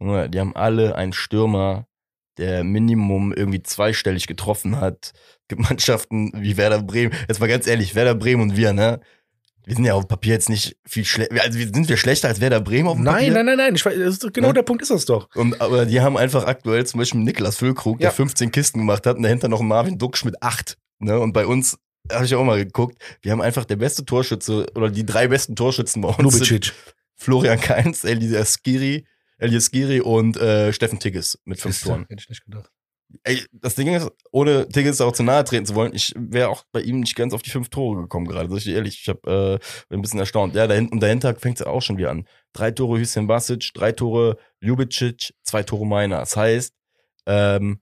[0.00, 1.86] Die haben alle einen Stürmer,
[2.36, 5.12] der Minimum irgendwie zweistellig getroffen hat.
[5.56, 7.12] Mannschaften wie Werder Bremen.
[7.28, 9.00] Jetzt mal ganz ehrlich, Werder Bremen und wir, ne?
[9.64, 11.42] Wir sind ja auf dem Papier jetzt nicht viel schlechter.
[11.42, 13.32] Also sind wir schlechter als Werder Bremen auf dem nein, Papier?
[13.44, 13.74] nein, nein, nein.
[13.74, 14.52] Ist, genau Ja.
[14.54, 15.28] der Punkt ist das doch.
[15.34, 18.12] Und, aber die haben einfach aktuell zum Beispiel Niklas Füllkrug, der Ja.
[18.12, 20.78] 15 Kisten gemacht hat und dahinter noch Marvin Duksch mit 8.
[21.00, 21.18] Ne?
[21.20, 21.76] Und bei uns
[22.10, 25.56] habe ich auch mal geguckt, wir haben einfach der beste Torschütze oder die drei besten
[25.56, 26.72] Torschützen bei uns Lubicic.
[27.16, 29.06] Florian Kainz, Elias Giri,
[29.38, 32.06] Elias Giri und äh, Steffen Tigges mit fünf Toren.
[32.08, 32.70] Hätte ich nicht gedacht.
[33.24, 36.64] Ey, das Ding ist, ohne Tigges auch zu nahe treten zu wollen, ich wäre auch
[36.72, 38.50] bei ihm nicht ganz auf die fünf Tore gekommen gerade.
[38.50, 40.54] Sag ich dir ehrlich, ich habe äh, bin ein bisschen erstaunt.
[40.54, 42.28] Ja, dahin, und dahinter fängt es auch schon wieder an.
[42.52, 46.18] Drei Tore Hüseyin Basic, drei Tore Ljubicic, zwei Tore Meiner.
[46.18, 46.74] Das heißt,
[47.26, 47.80] ähm,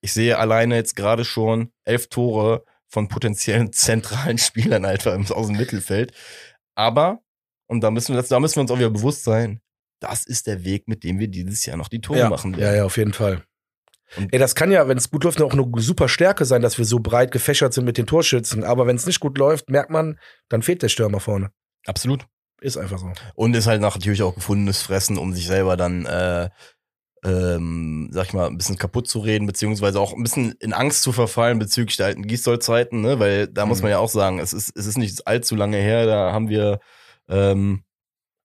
[0.00, 5.46] ich sehe alleine jetzt gerade schon elf Tore von potenziellen zentralen Spielern einfach im- aus
[5.48, 6.12] dem Mittelfeld.
[6.74, 7.20] Aber,
[7.66, 9.60] und da müssen wir, das, da müssen wir uns auch wieder bewusst sein,
[10.00, 12.58] das ist der Weg, mit dem wir dieses Jahr noch die Tore Ja, machen ja,
[12.60, 12.76] werden.
[12.76, 13.42] ja, auf jeden Fall.
[14.16, 16.78] Und- Ey, das kann ja, wenn es gut läuft, auch eine super Stärke sein, dass
[16.78, 18.64] wir so breit gefächert sind mit den Torschützen.
[18.64, 20.18] Aber wenn es nicht gut läuft, merkt man,
[20.48, 21.50] dann fehlt der Stürmer vorne.
[21.86, 22.26] Absolut.
[22.60, 23.12] Ist einfach so.
[23.34, 26.48] Und ist halt natürlich auch gefundenes Fressen, um sich selber dann, äh,
[27.24, 31.02] ähm, sag ich mal, ein bisschen kaputt zu reden, beziehungsweise auch ein bisschen in Angst
[31.02, 33.18] zu verfallen bezüglich der alten Gießdoll-Zeiten, ne?
[33.18, 33.82] Weil da muss Mhm.
[33.84, 36.80] man ja auch sagen, es ist, es ist nicht allzu lange her, da haben wir
[37.28, 37.82] ähm,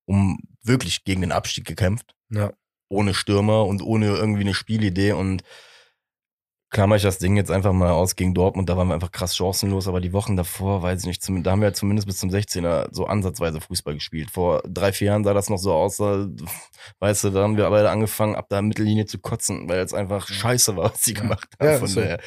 [0.05, 2.15] um wirklich gegen den Abstieg gekämpft.
[2.30, 2.51] Ja.
[2.89, 5.43] Ohne Stürmer und ohne irgendwie eine Spielidee und
[6.74, 9.36] klammer ich das Ding jetzt einfach mal aus gegen Dortmund, da waren wir einfach krass
[9.36, 12.30] chancenlos, aber die Wochen davor, weiß ich nicht, da haben wir ja zumindest bis zum
[12.30, 14.32] 16er so ansatzweise Fußball gespielt.
[14.32, 16.28] Vor drei, vier Jahren sah das noch so aus, da,
[16.99, 20.28] weißt du, da haben wir aber angefangen, ab der Mittellinie zu kotzen, weil es einfach
[20.28, 21.69] scheiße war, was sie gemacht haben.
[21.69, 22.01] Ja, Von so.
[22.01, 22.19] daher,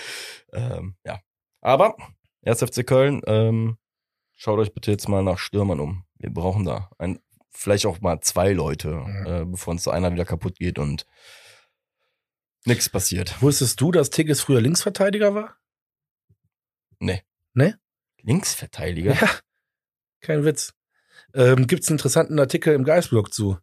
[0.52, 1.18] ähm, ja.
[1.60, 1.96] Aber,
[2.44, 2.60] 1.
[2.60, 3.76] FC Köln, ähm,
[4.36, 6.04] schaut euch bitte jetzt mal nach Stürmern um.
[6.18, 7.18] Wir brauchen da ein,
[7.50, 11.04] vielleicht auch mal zwei Leute, äh, bevor uns einer wieder kaputt geht und
[12.66, 13.40] nichts passiert.
[13.42, 15.56] Wusstest du, dass Tigges früher Linksverteidiger war?
[16.98, 17.22] Nee.
[17.54, 17.74] Nee?
[18.22, 19.14] Linksverteidiger?
[19.14, 19.30] Ja.
[20.20, 20.74] Kein Witz.
[21.34, 23.58] Ähm, Gibt es einen interessanten Artikel im Geistblog zu.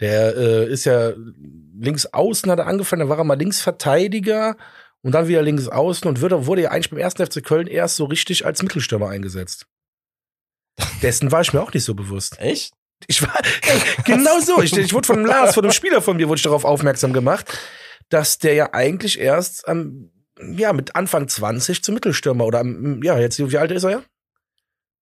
[0.00, 1.12] Der äh, ist ja
[1.78, 4.56] links außen hat er angefangen, da war er mal Linksverteidiger
[5.02, 7.96] und dann wieder links außen und wurde, wurde ja eigentlich beim ersten FC Köln erst
[7.96, 9.66] so richtig als Mittelstürmer eingesetzt.
[11.02, 12.38] Dessen war ich mir auch nicht so bewusst.
[12.38, 12.72] Echt?
[13.06, 14.62] Ich war ey, genau so.
[14.62, 17.58] Ich, ich wurde von Lars, von einem Spieler von mir, wurde ich darauf aufmerksam gemacht,
[18.10, 23.18] dass der ja eigentlich erst am, ja, mit Anfang 20 zum Mittelstürmer oder am, ja,
[23.18, 24.02] jetzt, wie alt ist er ja?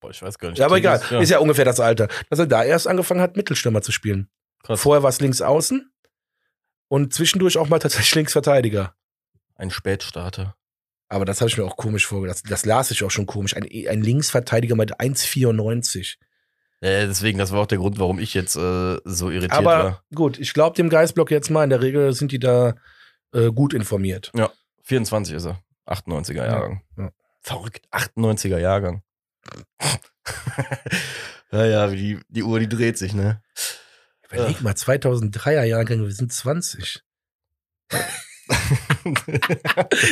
[0.00, 0.58] Boah, ich weiß gar nicht.
[0.58, 1.02] Ja, aber egal.
[1.10, 1.20] Ja.
[1.20, 2.08] Ist ja ungefähr das Alter.
[2.30, 4.28] Dass er da erst angefangen hat, Mittelstürmer zu spielen.
[4.62, 4.80] Krass.
[4.80, 5.90] Vorher war es links außen
[6.88, 8.94] und zwischendurch auch mal tatsächlich Linksverteidiger.
[9.56, 10.54] Ein Spätstarter.
[11.08, 12.44] Aber das habe ich mir auch komisch vorgedacht.
[12.44, 13.56] Das, das las ich auch schon komisch.
[13.56, 16.16] Ein, ein Linksverteidiger mit 1,94.
[16.80, 20.04] Ja, deswegen, das war auch der Grund, warum ich jetzt äh, so irritiert Aber war.
[20.14, 21.64] gut, ich glaube dem Geistblock jetzt mal.
[21.64, 22.74] In der Regel sind die da
[23.32, 24.32] äh, gut informiert.
[24.84, 25.62] 24 ist er.
[25.86, 26.82] 98er Jahrgang.
[26.96, 27.10] ja.
[27.40, 27.86] Verrückt.
[27.92, 29.02] 98er Jahrgang.
[31.52, 33.42] ja, ja, wie die, die Uhr, die dreht sich, ne?
[34.30, 37.02] Überleg mal, 2003er Jahrgang, wir sind 20.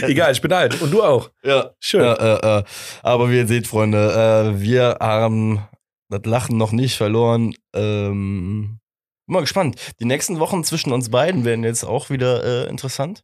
[0.03, 0.81] Egal, ich bin alt.
[0.81, 1.31] Und du auch.
[1.43, 1.73] ja.
[1.81, 2.03] Schön.
[2.03, 2.65] Ja, äh, äh.
[3.03, 5.67] Aber wie ihr seht, Freunde, äh, wir haben
[6.09, 7.55] das Lachen noch nicht verloren.
[7.75, 8.81] Ähm,
[9.27, 9.77] mal gespannt.
[10.01, 13.23] Die nächsten Wochen zwischen uns beiden werden jetzt auch wieder äh, interessant.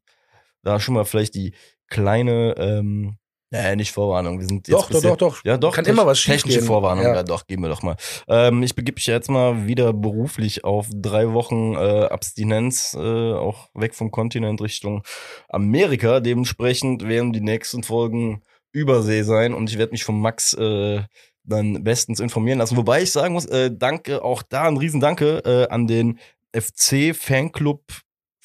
[0.62, 1.54] Da schon mal vielleicht die
[1.88, 3.16] kleine, ähm,
[3.50, 4.40] naja, nicht Vorwarnung.
[4.40, 5.44] Wir sind jetzt doch, doch, bisher- doch, doch.
[5.44, 5.74] Ja, doch.
[5.74, 6.66] Kann immer was Technische schiefgehen.
[6.66, 7.14] Vorwarnung, ja.
[7.16, 7.22] Ja.
[7.22, 7.96] doch, geben wir doch mal.
[8.28, 13.68] Ähm, ich begebe mich jetzt mal wieder beruflich auf drei Wochen äh, Abstinenz, äh, auch
[13.74, 15.02] weg vom Kontinent Richtung
[15.48, 16.20] Amerika.
[16.20, 18.42] Dementsprechend werden die nächsten Folgen
[18.72, 21.02] Übersee sein und ich werde mich von Max äh,
[21.44, 22.76] dann bestens informieren lassen.
[22.76, 26.18] Wobei ich sagen muss, äh, danke auch da, ein Riesendanke äh, an den
[26.54, 27.82] FC Fanclub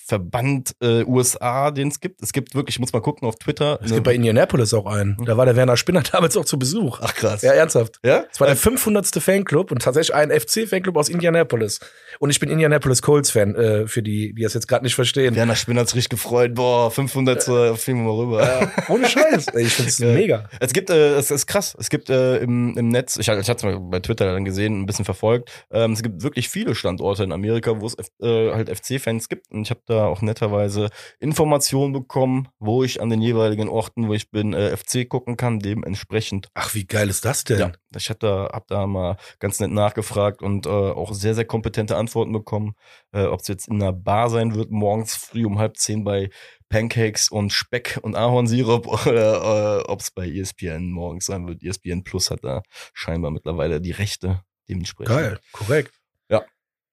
[0.08, 2.24] Verband äh, USA, den es gibt.
[2.24, 3.78] Es gibt wirklich, ich muss mal gucken auf Twitter.
[3.84, 5.18] Es gibt bei Indianapolis auch einen.
[5.26, 7.00] Da war der Werner Spinner damals auch zu Besuch.
[7.02, 7.42] Ach krass.
[7.42, 8.00] Ja, ernsthaft.
[8.06, 8.24] Ja?
[8.32, 9.06] Es war der 500.
[9.22, 11.82] Fanclub und tatsächlich ein FC-Fanclub aus Indianapolis.
[12.20, 15.36] Und ich bin Indianapolis Colts-Fan, äh, für die, die das jetzt gerade nicht verstehen.
[15.36, 16.56] Werner Spinner hat's richtig gefreut.
[16.56, 18.44] Boah, 500 äh, fliegen wir mal rüber.
[18.44, 19.48] Ja, ohne Scheiß.
[19.58, 20.14] Ich find's Geil.
[20.14, 20.50] mega.
[20.60, 23.52] Es gibt, äh, es ist krass, es gibt äh, im, im Netz, ich, ich hatte
[23.52, 27.24] es mal bei Twitter dann gesehen, ein bisschen verfolgt, ähm, es gibt wirklich viele Standorte
[27.24, 30.90] in Amerika, wo es äh, halt FC-Fans gibt und ich habe da auch netterweise
[31.20, 35.60] Informationen bekommen, wo ich an den jeweiligen Orten, wo ich bin, äh, FC gucken kann,
[35.60, 36.50] dementsprechend.
[36.54, 37.60] Ach, wie geil ist das denn?
[37.60, 41.46] Ja, ich hab da, hab da mal ganz nett nachgefragt und äh, auch sehr, sehr
[41.46, 42.76] kompetente Antworten bekommen,
[43.12, 46.30] äh, ob es jetzt in einer Bar sein wird, morgens früh um halb zehn bei
[46.70, 51.64] Pancakes und Speck und Ahornsirup oder äh, ob es bei ESPN morgens sein wird.
[51.64, 52.62] ESPN Plus hat da
[52.94, 55.16] scheinbar mittlerweile die Rechte dementsprechend.
[55.16, 55.94] Geil, korrekt.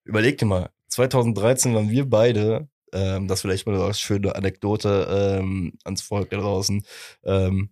[0.05, 5.75] Überleg dir mal, 2013 waren wir beide, ähm, das vielleicht mal als schöne Anekdote ähm,
[5.85, 6.85] ans Volk da draußen,
[7.25, 7.71] ähm,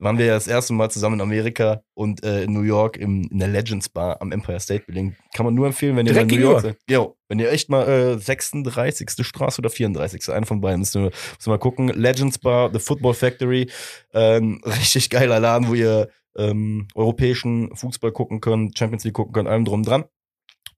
[0.00, 3.28] waren wir ja das erste Mal zusammen in Amerika und äh, in New York im,
[3.30, 5.14] in der Legends Bar am Empire State Building.
[5.34, 6.78] Kann man nur empfehlen, wenn ihr in New York seid.
[6.88, 9.10] Jo, wenn ihr echt mal äh, 36.
[9.20, 10.30] Straße oder 34.
[10.30, 11.88] Eine von beiden müsst ihr, müsst ihr mal gucken.
[11.88, 13.70] Legends Bar, The Football Factory,
[14.14, 19.48] ähm, richtig geiler Laden, wo ihr ähm, europäischen Fußball gucken könnt, Champions League gucken könnt,
[19.48, 20.04] allem drum und dran.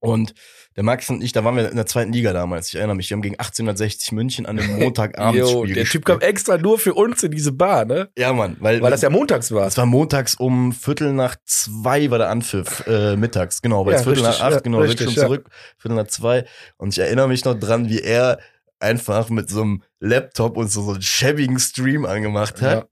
[0.03, 0.33] Und
[0.75, 2.67] der Max und ich, da waren wir in der zweiten Liga damals.
[2.67, 6.05] Ich erinnere mich, wir haben gegen 1860 München an einem Montagabendspiel Jo, der Typ gespielt.
[6.05, 8.09] kam extra nur für uns in diese Bar, ne?
[8.17, 9.65] Ja, Mann, weil, Weil das ja montags war.
[9.65, 13.99] es war montags um Viertel nach zwei war der Anpfiff, äh, mittags, genau, weil Ja,
[13.99, 15.21] es Viertel richtig, nach acht, ja, genau, richtig, schon ja.
[15.21, 16.45] zurück, Viertel nach zwei.
[16.75, 18.39] Und ich erinnere mich noch dran, wie er
[18.79, 22.73] einfach mit so einem Laptop und so, so einen schäbigen Stream angemacht hat.
[22.83, 22.87] Ja.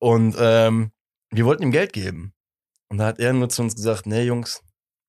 [0.00, 0.90] Und ähm,
[1.30, 2.32] wir wollten ihm Geld geben.
[2.88, 4.62] Und da hat er nur zu uns gesagt, nee, Jungs,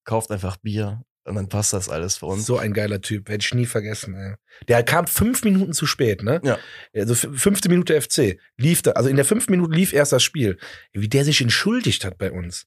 [0.07, 2.45] kauft einfach Bier und dann passt das alles für uns.
[2.45, 4.15] So ein geiler Typ, hätte ich nie vergessen.
[4.15, 4.35] Ey.
[4.67, 6.41] Der kam fünf Minuten zu spät, ne?
[6.43, 6.57] Ja.
[6.95, 10.57] Also fünfte Minute FC lief da, also in der fünften Minute lief erst das Spiel.
[10.93, 12.65] Wie der sich entschuldigt hat bei uns.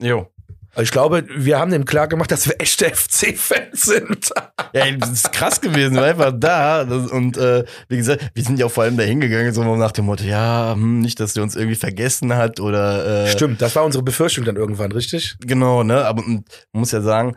[0.00, 0.32] Jo.
[0.74, 4.30] Also ich glaube, wir haben dem klar gemacht, dass wir echte FC-Fans sind.
[4.72, 6.82] Ja, das ist krass gewesen, war einfach da.
[6.82, 10.06] Und äh, wie gesagt, wir sind ja auch vor allem da hingegangen, so nach dem
[10.06, 13.84] Motto, ja, hm, nicht, dass der uns irgendwie vergessen hat oder äh, Stimmt, das war
[13.84, 15.36] unsere Befürchtung dann irgendwann, richtig?
[15.40, 16.06] Genau, ne?
[16.06, 17.36] Aber mm, man muss ja sagen,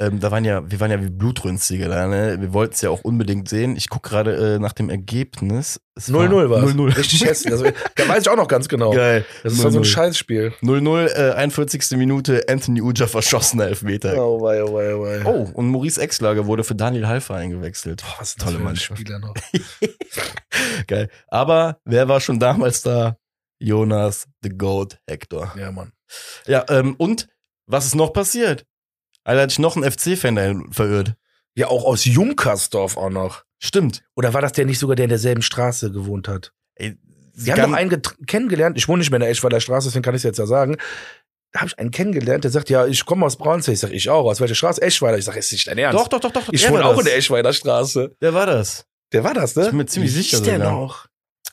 [0.00, 2.36] ähm, da waren ja, wir waren ja wie Blutrünstige da, ne?
[2.40, 3.76] Wir wollten es ja auch unbedingt sehen.
[3.76, 5.80] Ich guck gerade äh, nach dem Ergebnis.
[5.94, 6.96] Es 0-0 war 0-0.
[6.96, 7.52] Richtig hässlich.
[7.52, 8.90] Also, da weiß ich auch noch ganz genau.
[8.90, 9.24] Geil.
[9.44, 9.84] Das ist so ein 0-0.
[9.84, 10.52] Scheißspiel.
[10.62, 11.96] 0-0, äh, 41.
[11.96, 14.16] Minute, Anthony Uja verschossener Elfmeter.
[14.16, 15.24] Oh, wei, oh, wei, oh, wei.
[15.24, 18.02] Oh, und Maurice Exlager wurde für Daniel Halfer eingewechselt.
[18.02, 19.00] Boah, was ist Tolle Mannschaft.
[19.00, 19.34] Spieler noch.
[20.88, 21.08] Geil.
[21.28, 23.16] Aber wer war schon damals da?
[23.60, 25.54] Jonas, the Goat, Hector.
[25.56, 25.92] Ja, Mann.
[26.46, 27.28] Ja, ähm, und
[27.66, 28.66] was ist noch passiert?
[29.24, 31.14] Alter, hat sich noch ein FC-Fan dahin verirrt.
[31.54, 33.44] Ja, auch aus Junkersdorf auch noch.
[33.58, 34.02] Stimmt.
[34.16, 36.52] Oder war das der nicht sogar, der in derselben Straße gewohnt hat?
[36.74, 36.96] Ey,
[37.34, 40.14] Wir haben noch einen kennengelernt, ich wohne nicht mehr in der Eschweiler Straße, deswegen kann
[40.14, 40.76] ich es jetzt ja sagen.
[41.52, 43.72] Da habe ich einen kennengelernt, der sagt, ja, ich komme aus Braunsee.
[43.72, 44.24] Ich sag, ich auch.
[44.28, 44.82] Aus welcher Straße?
[44.82, 45.18] Eschweiler.
[45.18, 45.96] Ich sag, ist nicht dein Ernst.
[45.98, 46.48] Doch, doch, doch, doch.
[46.50, 48.16] Ich wohne war auch in der Eschweiler Straße.
[48.20, 48.84] Der war das.
[49.12, 49.62] Der war das, ne?
[49.62, 51.06] Ich bin mir ziemlich sicher hieß der noch?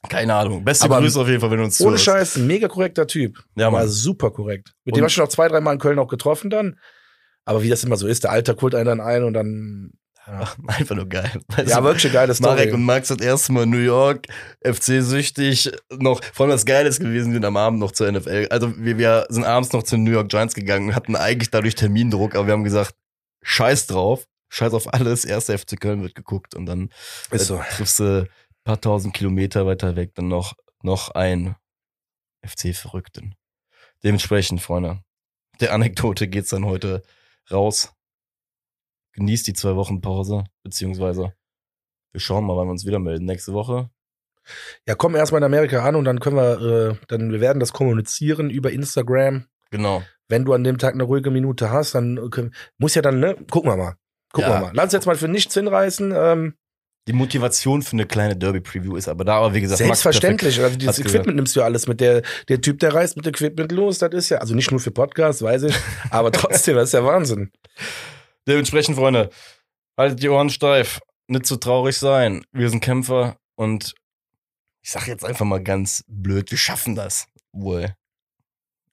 [0.09, 0.63] Keine Ahnung.
[0.65, 2.03] Beste Aber Grüße auf jeden Fall, wenn du uns Ohne zuhörst.
[2.05, 3.43] Scheiß, ein mega korrekter Typ.
[3.55, 3.87] Ja, war Mann.
[3.87, 4.73] super korrekt.
[4.83, 6.79] Mit Und- dem habe ich noch zwei, dreimal in Köln auch getroffen dann.
[7.45, 9.91] Aber wie das immer so ist, der Alter holt einen dann ein und dann.
[10.27, 11.31] Ja, Ach, einfach nur geil.
[11.47, 12.55] Weißt ja du, wirklich eine geile Story.
[12.55, 14.27] Marek und Max das erste Mal New York,
[14.63, 18.47] FC-süchtig, noch, vor allem das Geile ist gewesen, wir sind am Abend noch zur NFL.
[18.51, 21.49] Also wir, wir sind abends noch zu den New York Giants gegangen und hatten eigentlich
[21.49, 22.93] dadurch Termindruck, aber wir haben gesagt,
[23.41, 26.89] scheiß drauf, scheiß auf alles, erster FC Köln wird geguckt und dann
[27.31, 27.61] Ist äh, so.
[27.75, 28.29] triffst du ein
[28.63, 31.55] paar tausend Kilometer weiter weg dann noch, noch ein
[32.45, 33.33] FC-Verrückten.
[34.03, 34.99] Dementsprechend, Freunde,
[35.59, 37.01] der Anekdote geht's dann heute
[37.49, 37.93] raus.
[39.13, 41.33] Genießt die zwei Wochen Pause, beziehungsweise
[42.11, 43.25] wir schauen mal, wann wir uns wieder melden.
[43.25, 43.89] Nächste Woche.
[44.87, 47.73] Ja, komm erstmal in Amerika an und dann können wir, äh, dann, wir werden das
[47.73, 49.45] kommunizieren über Instagram.
[49.69, 50.03] Genau.
[50.27, 53.19] Wenn du an dem Tag eine ruhige Minute hast, dann äh, können, muss ja dann,
[53.19, 53.35] ne?
[53.49, 53.95] Gucken wir mal.
[54.33, 54.57] Gucken Ja.
[54.57, 54.71] wir mal.
[54.73, 56.11] Lass uns jetzt mal für nichts hinreißen.
[56.15, 56.57] Ähm,
[57.11, 60.61] Die Motivation für eine kleine Derby-Preview ist aber da, aber wie gesagt, Max selbstverständlich.
[60.61, 61.15] Also dieses Hat's gesagt.
[61.15, 61.99] Equipment nimmst du ja alles mit.
[61.99, 64.91] Der, der Typ, der reist mit Equipment los, das ist ja, also nicht nur für
[64.91, 65.75] Podcasts, weiß ich,
[66.09, 67.51] aber trotzdem, das ist ja Wahnsinn.
[68.47, 69.29] Dementsprechend, Freunde,
[69.97, 71.01] haltet die Ohren steif.
[71.27, 72.45] Nicht zu traurig sein.
[72.53, 73.93] Wir sind Kämpfer und
[74.81, 77.27] ich sag jetzt einfach mal ganz blöd, wir schaffen das.
[77.51, 77.93] Wohl.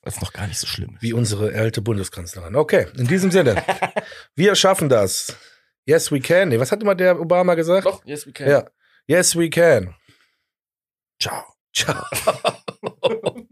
[0.04, 0.96] ist noch gar nicht so schlimm.
[0.98, 2.56] Wie unsere alte Bundeskanzlerin.
[2.56, 3.62] Okay, in diesem Sinne.
[4.34, 5.36] wir schaffen das.
[5.88, 6.50] Yes, we can.
[6.60, 7.86] Was hat immer der Obama gesagt?
[7.86, 8.46] Doch, yes, we can.
[8.46, 8.70] Ja.
[9.06, 9.94] Yes, we can.
[11.18, 11.42] Ciao.
[11.72, 12.04] Ciao.